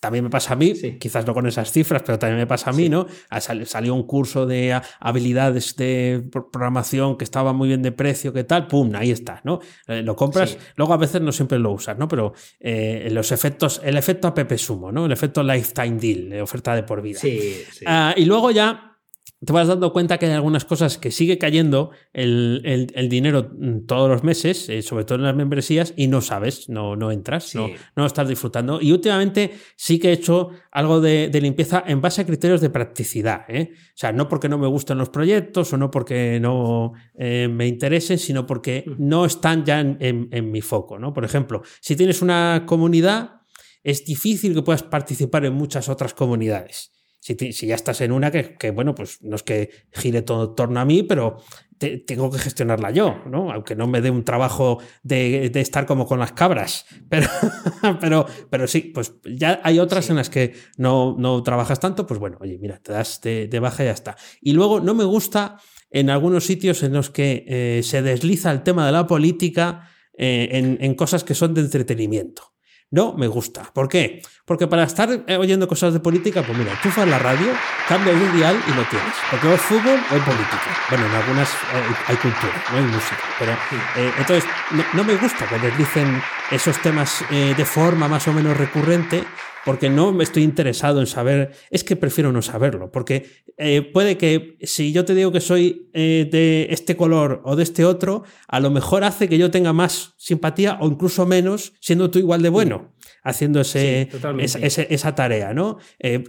[0.00, 2.72] también me pasa a mí, quizás no con esas cifras, pero también me pasa a
[2.72, 3.06] mí, ¿no?
[3.40, 8.66] salió un curso de habilidades de programación que estaba muy bien de precio, ¿qué tal?
[8.66, 8.92] ¡Pum!
[8.94, 9.60] Ahí está, ¿no?
[9.86, 12.08] Eh, lo compras, luego a veces no siempre lo usas, ¿no?
[12.08, 15.06] Pero eh, los efectos, el efecto APP Sumo, ¿no?
[15.06, 17.20] El efecto Lifetime Deal, oferta de por vida.
[17.20, 18.89] Sí, ah, y luego ya
[19.44, 23.50] te vas dando cuenta que hay algunas cosas que sigue cayendo el, dinero
[23.86, 27.54] todos los meses, eh, sobre todo en las membresías, y no sabes, no, no entras,
[27.54, 28.80] no, no estás disfrutando.
[28.82, 33.44] Y últimamente sí que he hecho algo de, limpieza en base a criterios de practicidad.
[33.48, 33.70] ¿eh?
[33.72, 37.66] O sea, no porque no me gusten los proyectos o no porque no eh, me
[37.66, 38.92] interesen, sino porque mm.
[38.98, 40.98] no están ya en, en mi foco.
[40.98, 41.14] ¿no?
[41.14, 43.40] Por ejemplo, si tienes una comunidad,
[43.82, 46.99] es difícil que puedas participar en muchas otras comunidades.
[47.20, 50.80] Si, ya estás en una que, bueno, pues no es que gire todo en torno
[50.80, 51.36] a mí, pero
[52.06, 53.52] tengo que gestionarla yo, ¿no?
[53.52, 56.86] Aunque no me dé un trabajo de, estar como con las cabras.
[57.10, 57.28] Pero,
[58.00, 62.20] pero, pero sí, pues ya hay otras en las que no, no trabajas tanto, pues
[62.20, 64.16] bueno, oye, mira, te das de, baja y ya está.
[64.40, 65.58] Y luego no me gusta
[65.90, 70.48] en algunos sitios en los que eh, se desliza el tema de la política eh,
[70.52, 72.52] en, en cosas que son de entretenimiento.
[72.92, 73.62] No me gusta.
[73.72, 74.20] ¿Por qué?
[74.44, 77.52] Porque para estar eh, oyendo cosas de política, pues mira, tú la radio,
[77.88, 79.14] cambias de dial y lo tienes.
[79.30, 80.60] Porque o es fútbol o es política.
[80.88, 83.22] Bueno, en algunas eh, hay cultura, no hay música.
[83.38, 84.44] Pero eh, entonces,
[84.94, 86.20] no, me gusta que les dicen
[86.50, 89.24] esos temas de forma más o menos recurrente
[89.64, 93.44] porque no me estoy interesado en saber, es que prefiero no saberlo, porque
[93.92, 98.24] puede que si yo te digo que soy de este color o de este otro,
[98.48, 102.42] a lo mejor hace que yo tenga más simpatía o incluso menos siendo tú igual
[102.42, 102.92] de bueno
[103.22, 104.08] haciendo ese,
[104.38, 105.78] esa, tarea, ¿no?
[105.98, 106.22] Eh,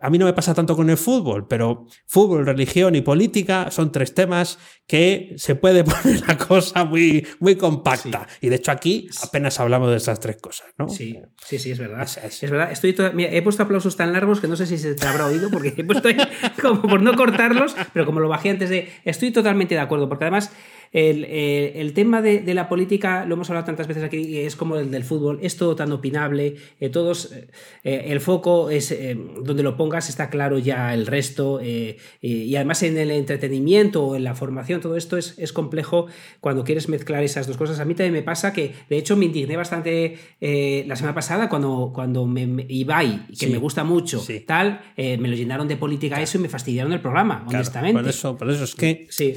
[0.00, 3.92] a, mí no me pasa tanto con el fútbol, pero fútbol, religión y política son
[3.92, 8.26] tres temas que se puede poner la cosa muy, muy compacta.
[8.40, 10.88] Y de hecho aquí apenas hablamos de esas tres cosas, ¿no?
[10.88, 12.08] Sí, sí, sí, es verdad.
[12.22, 12.72] Es, verdad.
[12.72, 15.74] Estoy he puesto aplausos tan largos que no sé si se te habrá oído, porque
[15.76, 16.08] he puesto
[16.62, 18.90] como por no cortarlos, pero como lo bajé antes de...
[19.04, 20.50] Estoy totalmente de acuerdo, porque además...
[20.92, 24.74] El, el, tema de, de, la política, lo hemos hablado tantas veces aquí, es como
[24.76, 27.46] el del fútbol, es todo tan opinable, eh, todos, eh,
[27.84, 28.92] eh, el foco es
[29.40, 34.24] donde lo pongas, está claro ya el resto, y además en el entretenimiento o en
[34.24, 36.06] la formación, todo esto es, es, complejo
[36.40, 37.78] cuando quieres mezclar esas dos cosas.
[37.78, 41.92] A mí también me pasa que, de hecho, me indigné bastante la semana pasada cuando,
[41.94, 46.40] cuando me, Ibai, que me gusta mucho, tal, me lo llenaron de política eso y
[46.40, 48.00] me fastidiaron el programa, honestamente.
[48.00, 49.06] Por eso, por eso es que...
[49.10, 49.36] Sí.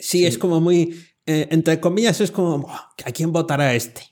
[0.00, 0.94] Sí, es como muy,
[1.26, 4.02] entre comillas, es como, ¿a quién votará este?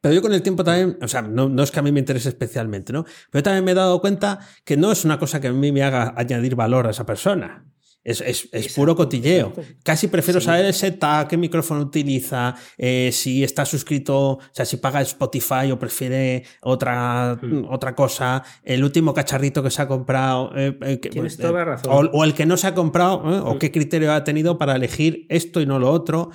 [0.00, 2.28] Pero yo con el tiempo también, o sea, no, es que a mí me interese
[2.28, 3.04] especialmente, ¿no?
[3.30, 5.84] Pero también me he dado cuenta que no es una cosa que a mí me
[5.84, 7.64] haga añadir valor a esa persona.
[8.04, 9.52] Es, es, puro cotilleo.
[9.84, 14.78] Casi prefiero saber el setup, qué micrófono utiliza, eh, si está suscrito, o sea, si
[14.78, 17.66] paga Spotify o prefiere otra, hmm.
[17.70, 20.50] otra cosa, el último cacharrito que se ha comprado.
[20.56, 22.10] Eh, eh, Tienes toda razón.
[22.12, 23.58] O, el que no se ha comprado, o hmm.
[23.58, 26.30] qué criterio ha tenido para elegir esto y no lo otro,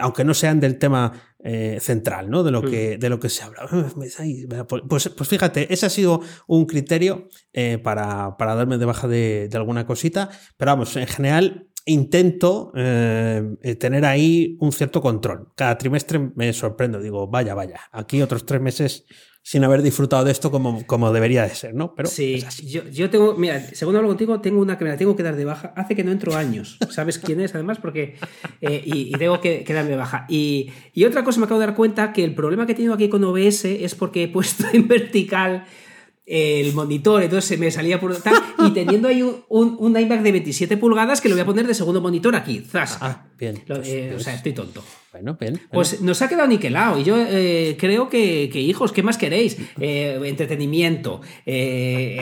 [0.00, 1.12] aunque no sean del tema
[1.42, 2.42] eh, central, ¿no?
[2.42, 2.70] De lo, mm.
[2.70, 3.68] que, de lo que se habla.
[4.88, 9.48] Pues, pues fíjate, ese ha sido un criterio eh, para, para, darme de baja de,
[9.54, 15.48] alguna cosita, pero vamos, en general intento eh, tener ahí un cierto control.
[15.56, 19.06] Cada trimestre me sorprendo, digo, vaya, vaya, aquí otros tres meses
[19.42, 21.94] sin haber disfrutado de esto como, como debería de ser, ¿no?
[21.94, 25.16] Pero sí, Yo, yo, tengo, mira, según hablo contigo, tengo una que me la tengo
[25.16, 25.72] que dar de baja.
[25.76, 26.78] Hace que no entro años.
[26.90, 27.54] ¿Sabes quién es?
[27.54, 28.16] Además, porque.
[28.60, 30.26] Eh, y, tengo que, que, darme de baja.
[30.28, 32.94] Y, y, otra cosa me acabo de dar cuenta que el problema que he tenido
[32.94, 35.64] aquí con OBS es porque he puesto en vertical
[36.30, 40.30] el monitor, entonces se me salía por tal, y teniendo ahí un, un, iMac de
[40.30, 42.60] 27 pulgadas que lo voy a poner de segundo monitor aquí.
[42.60, 42.98] Zas.
[43.00, 43.60] Ah, bien.
[43.66, 44.84] Pues, eh, o sea, estoy tonto.
[45.10, 45.60] Bueno, bien.
[45.72, 47.00] Pues nos ha quedado niquelado.
[47.00, 49.56] Y yo eh, creo que, hijos, ¿qué más queréis?
[49.80, 51.22] Eh, entretenimiento.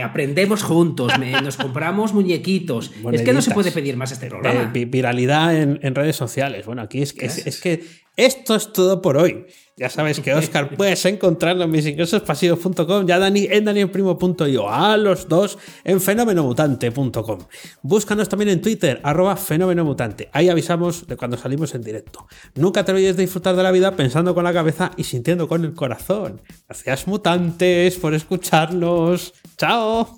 [0.03, 1.13] aprendemos juntos.
[1.43, 2.93] nos compramos muñequitos.
[3.13, 4.73] es que no se puede pedir más este programa.
[4.73, 6.65] viralidad en, redes sociales.
[6.67, 7.83] Bueno, aquí es, es que
[8.19, 9.47] esto es todo por hoy.
[9.77, 15.57] Ya sabes que Oscar puedes encontrarlo en misingresospasivos.com, ya Dani en danielprimo.io, a los dos
[15.85, 17.39] en fenomenomutante.com.
[17.83, 20.29] Búscanos también en Twitter, arroba fenomenomutante.
[20.33, 22.27] Ahí avisamos de cuando salimos en directo.
[22.57, 25.65] Nunca te olvides de disfrutar de la vida pensando con la cabeza y sintiendo con
[25.65, 26.43] el corazón.
[26.67, 29.33] Gracias mutantes por escucharnos.
[29.57, 30.17] Chao.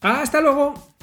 [0.00, 0.93] Hasta luego.